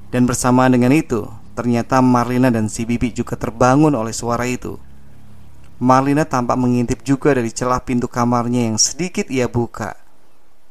Dan 0.10 0.24
bersamaan 0.24 0.74
dengan 0.74 0.95
itu, 0.95 1.28
ternyata 1.54 2.00
Marlina 2.00 2.47
dan 2.47 2.72
si 2.72 2.88
Bibi 2.88 3.12
juga 3.12 3.36
terbangun 3.36 3.91
oleh 3.93 4.16
suara 4.16 4.47
itu. 4.47 4.80
Marlina 5.78 6.24
tampak 6.24 6.56
mengintip 6.56 7.04
juga 7.04 7.36
dari 7.36 7.52
celah 7.52 7.84
pintu 7.84 8.08
kamarnya 8.08 8.72
yang 8.72 8.80
sedikit 8.80 9.28
ia 9.28 9.45
buka. 9.52 9.93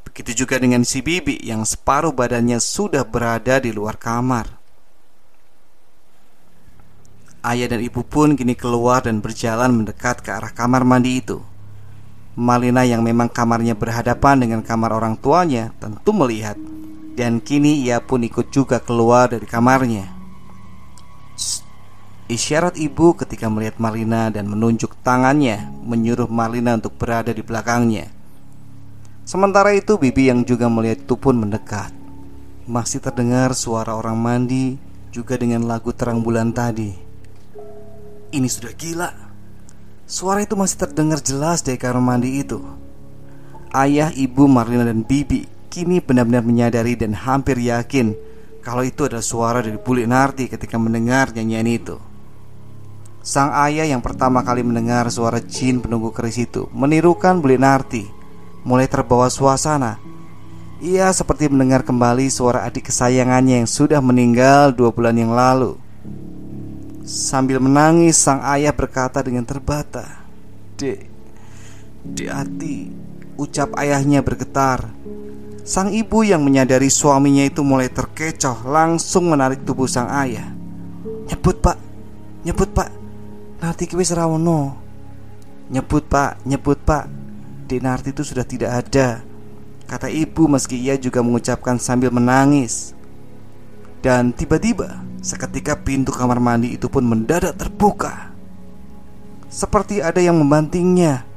Begitu 0.09 0.43
juga 0.45 0.59
dengan 0.59 0.83
si 0.83 1.05
Bibi 1.05 1.39
yang 1.45 1.62
separuh 1.62 2.11
badannya 2.11 2.59
sudah 2.59 3.07
berada 3.07 3.62
di 3.62 3.70
luar 3.70 3.95
kamar. 3.95 4.57
Ayah 7.39 7.70
dan 7.70 7.78
ibu 7.78 8.03
pun 8.03 8.34
kini 8.34 8.59
keluar 8.59 9.07
dan 9.07 9.22
berjalan 9.22 9.70
mendekat 9.70 10.26
ke 10.26 10.34
arah 10.34 10.51
kamar 10.51 10.82
mandi 10.82 11.22
itu. 11.22 11.39
Malina 12.34 12.82
yang 12.82 12.99
memang 13.07 13.30
kamarnya 13.30 13.78
berhadapan 13.78 14.43
dengan 14.43 14.61
kamar 14.66 14.91
orang 14.91 15.14
tuanya 15.14 15.70
tentu 15.78 16.11
melihat. 16.11 16.59
Dan 17.14 17.39
kini 17.39 17.82
ia 17.86 18.03
pun 18.03 18.26
ikut 18.26 18.51
juga 18.51 18.82
keluar 18.82 19.30
dari 19.30 19.47
kamarnya. 19.47 20.07
Isyarat 22.26 22.74
ibu 22.74 23.14
ketika 23.14 23.47
melihat 23.47 23.80
Marlina 23.80 24.28
dan 24.28 24.53
menunjuk 24.53 25.01
tangannya 25.01 25.72
Menyuruh 25.89 26.28
Marlina 26.28 26.76
untuk 26.76 26.95
berada 27.01 27.32
di 27.32 27.41
belakangnya. 27.41 28.12
Sementara 29.24 29.72
itu 29.72 29.97
Bibi 29.97 30.28
yang 30.28 30.45
juga 30.45 30.68
melihat 30.68 31.07
itu 31.07 31.16
pun 31.16 31.39
mendekat. 31.39 31.95
Masih 32.68 33.01
terdengar 33.01 33.57
suara 33.57 33.97
orang 33.97 34.18
mandi 34.20 34.76
Juga 35.09 35.41
dengan 35.41 35.64
lagu 35.64 35.97
terang 35.97 36.20
bulan 36.20 36.53
tadi 36.53 37.07
Ini 38.29 38.49
sudah 38.49 38.72
gila 38.76 39.11
Suara 40.09 40.41
itu 40.41 40.57
masih 40.57 40.81
terdengar 40.81 41.20
jelas 41.20 41.61
dari 41.61 41.76
kamar 41.76 42.01
mandi 42.01 42.41
itu. 42.41 42.64
Ayah, 43.76 44.09
ibu, 44.09 44.49
Marlina, 44.49 44.89
dan 44.89 45.05
Bibi 45.05 45.45
kini 45.68 46.01
benar-benar 46.01 46.41
menyadari 46.49 46.97
dan 46.97 47.12
hampir 47.12 47.61
yakin 47.61 48.16
kalau 48.64 48.85
itu 48.85 49.05
adalah 49.05 49.20
suara 49.20 49.61
dari 49.61 49.76
Bulik 49.76 50.09
Narti 50.09 50.49
ketika 50.49 50.81
mendengar 50.81 51.33
nyanyian 51.37 51.68
itu. 51.68 51.97
Sang 53.20 53.53
ayah 53.53 53.85
yang 53.85 54.01
pertama 54.01 54.41
kali 54.41 54.64
mendengar 54.64 55.12
suara 55.12 55.45
jin 55.45 55.85
penunggu 55.85 56.09
keris 56.16 56.41
itu 56.41 56.72
menirukan 56.72 57.45
Bulik 57.45 57.61
Narti, 57.61 58.09
mulai 58.64 58.89
terbawa 58.89 59.29
suasana. 59.29 60.01
Ia 60.81 61.12
seperti 61.12 61.53
mendengar 61.53 61.85
kembali 61.85 62.33
suara 62.33 62.64
adik 62.64 62.89
kesayangannya 62.89 63.61
yang 63.61 63.68
sudah 63.68 64.01
meninggal 64.01 64.72
dua 64.72 64.89
bulan 64.89 65.20
yang 65.20 65.37
lalu. 65.37 65.76
Sambil 67.09 67.56
menangis 67.56 68.20
sang 68.20 68.44
ayah 68.44 68.76
berkata 68.76 69.24
dengan 69.24 69.40
terbata 69.40 70.28
Dek 70.76 71.09
Dek 72.04 72.28
hati 72.28 72.92
Ucap 73.40 73.72
ayahnya 73.80 74.20
bergetar. 74.20 74.92
Sang 75.64 75.88
ibu 75.94 76.20
yang 76.26 76.44
menyadari 76.44 76.92
suaminya 76.92 77.48
itu 77.48 77.64
mulai 77.64 77.88
terkecoh 77.88 78.66
Langsung 78.68 79.32
menarik 79.32 79.64
tubuh 79.64 79.88
sang 79.88 80.11
ayah. 80.11 80.52
Nyebut 81.32 81.64
pak. 81.64 81.78
Nyebut 82.44 82.76
pak. 82.76 82.92
Narti 83.62 83.88
kue 83.88 84.04
serawono 84.04 84.76
Nyebut 85.72 86.04
pak. 86.12 86.44
Nyebut 86.44 86.82
pak. 86.84 87.09
Dek 87.70 87.80
Narti 87.80 88.12
itu 88.12 88.20
sudah 88.20 88.44
tidak 88.44 88.84
ada 88.84 89.22
Kata 89.88 90.12
ibu 90.12 90.44
meski 90.44 90.76
ia 90.76 91.00
juga 91.00 91.24
mengucapkan 91.24 91.80
sambil 91.80 92.12
menangis. 92.12 92.92
Dan 94.04 94.36
tiba-tiba 94.36 95.07
Seketika 95.19 95.75
pintu 95.79 96.14
kamar 96.14 96.39
mandi 96.39 96.79
itu 96.79 96.87
pun 96.87 97.03
mendadak 97.03 97.59
terbuka. 97.59 98.31
Seperti 99.49 99.99
ada 100.05 100.21
yang 100.21 100.39
membantingnya 100.39 101.29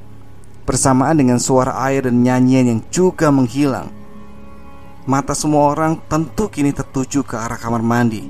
Bersamaan 0.61 1.17
dengan 1.17 1.41
suara 1.41 1.73
air 1.89 2.05
dan 2.05 2.21
nyanyian 2.21 2.69
yang 2.69 2.81
juga 2.93 3.33
menghilang. 3.33 3.89
Mata 5.09 5.33
semua 5.33 5.73
orang 5.73 5.97
tentu 6.05 6.53
kini 6.53 6.69
tertuju 6.69 7.25
ke 7.25 7.33
arah 7.33 7.57
kamar 7.57 7.81
mandi. 7.81 8.21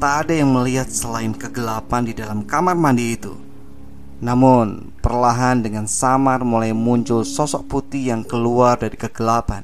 Tak 0.00 0.26
ada 0.26 0.32
yang 0.32 0.48
melihat 0.48 0.88
selain 0.88 1.36
kegelapan 1.36 2.08
di 2.08 2.16
dalam 2.16 2.42
kamar 2.48 2.72
mandi 2.72 3.12
itu. 3.12 3.36
Namun 4.24 4.96
perlahan 5.04 5.60
dengan 5.60 5.84
samar 5.84 6.40
mulai 6.40 6.72
muncul 6.72 7.22
sosok 7.22 7.68
putih 7.68 8.16
yang 8.16 8.24
keluar 8.24 8.80
dari 8.80 8.96
kegelapan. 8.96 9.62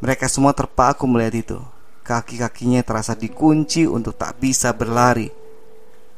Mereka 0.00 0.24
semua 0.26 0.56
terpaku 0.56 1.04
melihat 1.04 1.36
itu 1.36 1.58
Kaki-kakinya 2.02 2.82
terasa 2.82 3.14
dikunci 3.14 3.86
untuk 3.86 4.18
tak 4.18 4.42
bisa 4.42 4.74
berlari. 4.74 5.30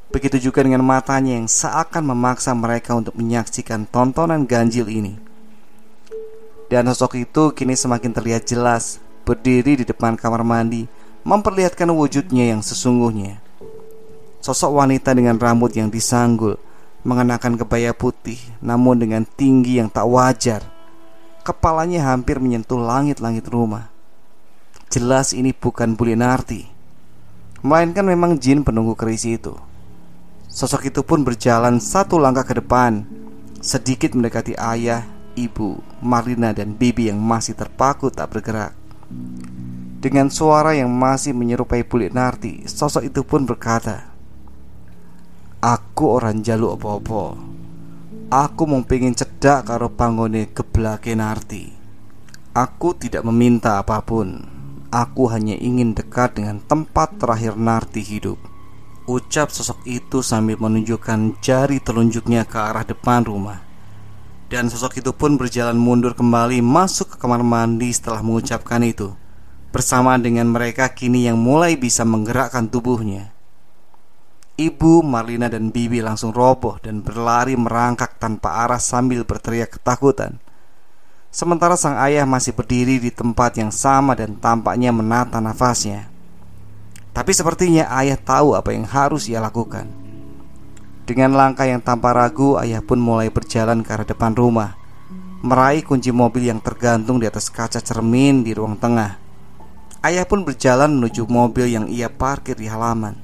Begitu 0.09 0.49
juga 0.49 0.64
dengan 0.64 0.80
matanya 0.80 1.37
yang 1.37 1.45
seakan 1.45 2.09
memaksa 2.09 2.57
mereka 2.57 2.97
untuk 2.97 3.12
menyaksikan 3.18 3.85
tontonan 3.93 4.49
ganjil 4.49 4.89
ini. 4.89 5.20
Dan 6.72 6.89
sosok 6.89 7.20
itu 7.20 7.53
kini 7.53 7.76
semakin 7.76 8.16
terlihat 8.16 8.49
jelas 8.49 8.97
berdiri 9.24 9.80
di 9.80 9.85
depan 9.85 10.16
kamar 10.16 10.45
mandi, 10.45 10.85
memperlihatkan 11.24 11.89
wujudnya 11.93 12.53
yang 12.53 12.61
sesungguhnya. 12.61 13.41
Sosok 14.45 14.85
wanita 14.85 15.16
dengan 15.16 15.41
rambut 15.41 15.72
yang 15.72 15.89
disanggul, 15.89 16.61
mengenakan 17.05 17.57
kebaya 17.57 17.97
putih, 17.97 18.37
namun 18.61 19.01
dengan 19.01 19.24
tinggi 19.24 19.80
yang 19.80 19.89
tak 19.89 20.05
wajar. 20.09 20.61
Kepalanya 21.45 22.12
hampir 22.12 22.41
menyentuh 22.41 22.80
langit-langit 22.80 23.45
rumah. 23.49 23.93
Jelas 24.95 25.34
ini 25.34 25.51
bukan 25.51 25.99
Bulinarti. 25.99 26.70
Melainkan 27.66 28.07
memang 28.07 28.38
jin 28.38 28.62
penunggu 28.62 28.95
keris 28.95 29.26
itu. 29.26 29.59
Sosok 30.47 30.86
itu 30.86 31.03
pun 31.03 31.26
berjalan 31.26 31.82
satu 31.82 32.14
langkah 32.14 32.47
ke 32.47 32.62
depan. 32.62 33.03
Sedikit 33.59 34.14
mendekati 34.14 34.55
ayah, 34.55 35.03
ibu, 35.34 35.82
Marina 35.99 36.55
dan 36.55 36.78
Bibi 36.78 37.11
yang 37.11 37.18
masih 37.18 37.59
terpaku 37.59 38.14
tak 38.14 38.38
bergerak. 38.38 38.70
Dengan 39.99 40.30
suara 40.30 40.78
yang 40.78 40.95
masih 40.95 41.34
menyerupai 41.34 41.82
Bulinarti 41.82 42.62
Sosok 42.70 43.11
itu 43.11 43.26
pun 43.26 43.51
berkata 43.51 44.14
Aku 45.59 46.22
orang 46.22 46.45
jaluk 46.45 46.78
opo-opo 46.78 47.34
Aku 48.30 48.62
mau 48.70 48.84
pengen 48.86 49.18
cedak 49.18 49.66
karo 49.66 49.90
pangone 49.90 50.55
geblake 50.55 51.18
narti. 51.18 51.72
Aku 52.55 52.95
tidak 52.95 53.26
meminta 53.26 53.82
apa 53.82 53.99
pun 54.05 54.53
Aku 54.95 55.26
hanya 55.26 55.59
ingin 55.59 55.90
dekat 55.90 56.38
dengan 56.38 56.62
tempat 56.62 57.18
terakhir 57.18 57.59
Narti 57.59 57.99
hidup. 57.99 58.38
Ucap 59.11 59.51
sosok 59.51 59.82
itu 59.90 60.22
sambil 60.22 60.55
menunjukkan 60.55 61.42
jari 61.42 61.82
telunjuknya 61.82 62.47
ke 62.47 62.55
arah 62.55 62.86
depan 62.86 63.26
rumah. 63.26 63.59
Dan 64.47 64.70
sosok 64.70 65.03
itu 65.03 65.11
pun 65.11 65.34
berjalan 65.34 65.74
mundur 65.74 66.14
kembali 66.14 66.62
masuk 66.62 67.11
ke 67.11 67.16
kamar 67.18 67.42
mandi 67.42 67.90
setelah 67.90 68.22
mengucapkan 68.22 68.86
itu 68.86 69.11
Bersama 69.74 70.14
dengan 70.14 70.47
mereka 70.55 70.95
kini 70.95 71.26
yang 71.26 71.42
mulai 71.42 71.74
bisa 71.74 72.07
menggerakkan 72.07 72.70
tubuhnya. 72.70 73.34
Ibu, 74.55 75.03
Marlina 75.03 75.51
dan 75.51 75.74
Bibi 75.74 76.07
langsung 76.07 76.30
roboh 76.30 76.78
dan 76.78 77.03
berlari 77.03 77.59
merangkak 77.59 78.22
tanpa 78.22 78.62
arah 78.62 78.78
sambil 78.78 79.26
berteriak 79.26 79.74
ketakutan 79.74 80.38
Sementara 81.35 81.74
sang 81.74 81.99
ayah 81.99 82.22
masih 82.22 82.55
berdiri 82.55 83.03
di 83.03 83.11
tempat 83.11 83.59
yang 83.59 83.74
sama 83.74 84.14
dan 84.14 84.39
tampaknya 84.39 84.95
menata 84.95 85.43
nafasnya. 85.43 86.07
Tapi 87.11 87.35
sepertinya 87.35 87.91
ayah 87.99 88.14
tahu 88.14 88.55
apa 88.55 88.70
yang 88.70 88.87
harus 88.87 89.26
ia 89.26 89.43
lakukan. 89.43 89.91
Dengan 91.03 91.35
langkah 91.35 91.66
yang 91.66 91.82
tanpa 91.82 92.14
ragu, 92.14 92.55
ayah 92.62 92.78
pun 92.78 93.03
mulai 93.03 93.35
berjalan 93.35 93.82
ke 93.82 93.91
arah 93.91 94.07
depan 94.07 94.30
rumah, 94.30 94.78
meraih 95.43 95.82
kunci 95.82 96.14
mobil 96.14 96.47
yang 96.47 96.62
tergantung 96.62 97.18
di 97.18 97.26
atas 97.26 97.51
kaca 97.51 97.82
cermin 97.82 98.47
di 98.47 98.55
ruang 98.55 98.78
tengah. 98.78 99.18
Ayah 100.07 100.30
pun 100.30 100.47
berjalan 100.47 101.03
menuju 101.03 101.26
mobil 101.26 101.66
yang 101.66 101.91
ia 101.91 102.14
parkir 102.14 102.55
di 102.55 102.70
halaman. 102.70 103.18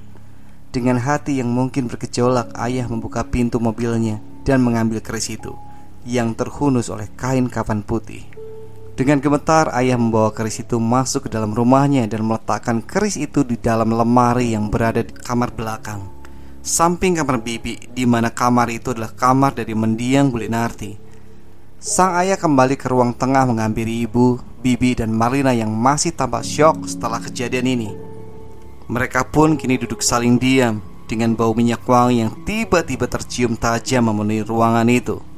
Dengan 0.75 0.99
hati 0.99 1.39
yang 1.39 1.55
mungkin 1.55 1.87
bergejolak, 1.87 2.59
ayah 2.59 2.91
membuka 2.91 3.23
pintu 3.23 3.63
mobilnya 3.63 4.19
dan 4.43 4.67
mengambil 4.67 4.99
keris 4.99 5.31
itu 5.31 5.55
yang 6.05 6.33
terhunus 6.37 6.89
oleh 6.89 7.09
kain 7.17 7.49
kafan 7.51 7.85
putih. 7.85 8.25
Dengan 9.01 9.17
gemetar, 9.17 9.73
ayah 9.81 9.97
membawa 9.97 10.29
keris 10.29 10.61
itu 10.61 10.77
masuk 10.77 11.25
ke 11.25 11.31
dalam 11.33 11.57
rumahnya 11.57 12.05
dan 12.05 12.21
meletakkan 12.21 12.85
keris 12.85 13.17
itu 13.17 13.41
di 13.41 13.57
dalam 13.57 13.97
lemari 13.97 14.53
yang 14.53 14.69
berada 14.69 15.01
di 15.01 15.17
kamar 15.17 15.57
belakang, 15.57 16.05
samping 16.61 17.17
kamar 17.17 17.41
bibi, 17.41 17.81
di 17.97 18.05
mana 18.05 18.29
kamar 18.29 18.69
itu 18.69 18.93
adalah 18.93 19.17
kamar 19.17 19.57
dari 19.57 19.73
mendiang 19.73 20.29
Bulinarti. 20.29 21.01
Sang 21.81 22.13
ayah 22.21 22.37
kembali 22.37 22.77
ke 22.77 22.93
ruang 22.93 23.17
tengah 23.17 23.49
menghampiri 23.49 24.05
ibu, 24.05 24.37
bibi, 24.61 25.01
dan 25.01 25.17
Marlina 25.17 25.57
yang 25.57 25.73
masih 25.73 26.13
tampak 26.13 26.45
syok 26.45 26.85
setelah 26.85 27.25
kejadian 27.25 27.73
ini. 27.73 27.91
Mereka 28.85 29.33
pun 29.33 29.57
kini 29.57 29.81
duduk 29.81 30.05
saling 30.05 30.37
diam 30.37 30.85
dengan 31.09 31.33
bau 31.33 31.57
minyak 31.57 31.89
wangi 31.89 32.21
yang 32.21 32.37
tiba-tiba 32.45 33.09
tercium 33.09 33.57
tajam 33.57 34.13
memenuhi 34.13 34.45
ruangan 34.45 34.93
itu. 34.93 35.30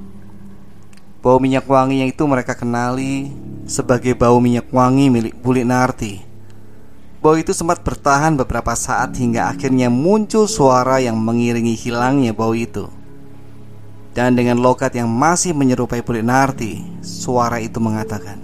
Bau 1.22 1.38
minyak 1.38 1.70
wangi 1.70 2.02
yang 2.02 2.10
itu 2.10 2.26
mereka 2.26 2.58
kenali 2.58 3.30
sebagai 3.70 4.18
bau 4.18 4.42
minyak 4.42 4.66
wangi 4.74 5.06
milik 5.06 5.38
Bulik 5.38 5.62
Narti. 5.62 6.18
Bau 7.22 7.38
itu 7.38 7.54
sempat 7.54 7.78
bertahan 7.86 8.34
beberapa 8.34 8.74
saat 8.74 9.14
hingga 9.22 9.46
akhirnya 9.46 9.86
muncul 9.86 10.50
suara 10.50 10.98
yang 10.98 11.14
mengiringi 11.14 11.78
hilangnya 11.78 12.34
bau 12.34 12.58
itu. 12.58 12.90
Dan 14.10 14.34
dengan 14.34 14.58
lokat 14.58 14.98
yang 14.98 15.06
masih 15.06 15.54
menyerupai 15.54 16.02
Bulik 16.02 16.26
Narti, 16.26 16.82
suara 17.06 17.62
itu 17.62 17.78
mengatakan, 17.78 18.42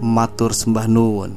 "Matur 0.00 0.56
sembah 0.56 0.88
nuwun." 0.88 1.36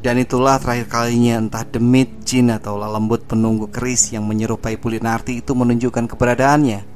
Dan 0.00 0.16
itulah 0.16 0.56
terakhir 0.56 0.88
kalinya 0.88 1.44
entah 1.44 1.68
demit, 1.68 2.24
jin 2.24 2.56
atau 2.56 2.80
lembut 2.80 3.28
penunggu 3.28 3.68
keris 3.68 4.16
yang 4.16 4.24
menyerupai 4.24 4.80
Narti 4.80 5.44
itu 5.44 5.52
menunjukkan 5.52 6.08
keberadaannya 6.08 6.95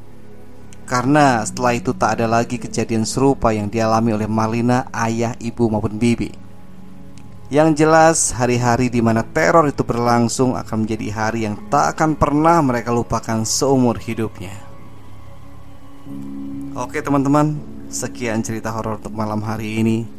karena 0.91 1.47
setelah 1.47 1.79
itu 1.79 1.95
tak 1.95 2.19
ada 2.19 2.27
lagi 2.27 2.59
kejadian 2.59 3.07
serupa 3.07 3.55
yang 3.55 3.71
dialami 3.71 4.11
oleh 4.11 4.27
Marlina, 4.27 4.91
ayah, 4.91 5.39
ibu 5.39 5.71
maupun 5.71 5.95
bibi. 5.95 6.35
Yang 7.47 7.87
jelas, 7.87 8.35
hari-hari 8.35 8.91
di 8.91 8.99
mana 8.99 9.23
teror 9.23 9.71
itu 9.71 9.87
berlangsung 9.87 10.59
akan 10.59 10.83
menjadi 10.83 11.07
hari 11.15 11.47
yang 11.47 11.55
tak 11.71 11.95
akan 11.95 12.19
pernah 12.19 12.59
mereka 12.59 12.91
lupakan 12.91 13.47
seumur 13.47 14.03
hidupnya. 14.03 14.55
Oke 16.75 16.99
teman-teman, 16.99 17.55
sekian 17.87 18.43
cerita 18.43 18.75
horor 18.75 18.99
untuk 18.99 19.15
malam 19.15 19.47
hari 19.47 19.79
ini. 19.79 20.11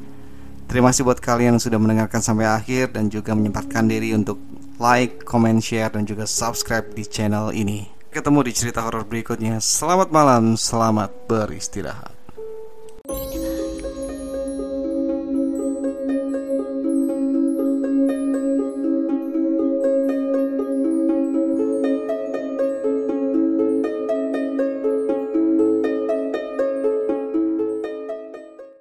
Terima 0.72 0.96
kasih 0.96 1.04
buat 1.04 1.20
kalian 1.20 1.60
yang 1.60 1.64
sudah 1.64 1.84
mendengarkan 1.84 2.24
sampai 2.24 2.48
akhir 2.48 2.96
dan 2.96 3.12
juga 3.12 3.36
menyempatkan 3.36 3.92
diri 3.92 4.16
untuk 4.16 4.40
like, 4.80 5.28
comment, 5.28 5.60
share, 5.60 5.92
dan 5.92 6.08
juga 6.08 6.24
subscribe 6.24 6.96
di 6.96 7.04
channel 7.04 7.52
ini. 7.52 8.01
Ketemu 8.12 8.44
di 8.44 8.52
cerita 8.52 8.84
horor 8.84 9.08
berikutnya. 9.08 9.64
Selamat 9.64 10.12
malam, 10.12 10.60
selamat 10.60 11.32
beristirahat. 11.32 12.11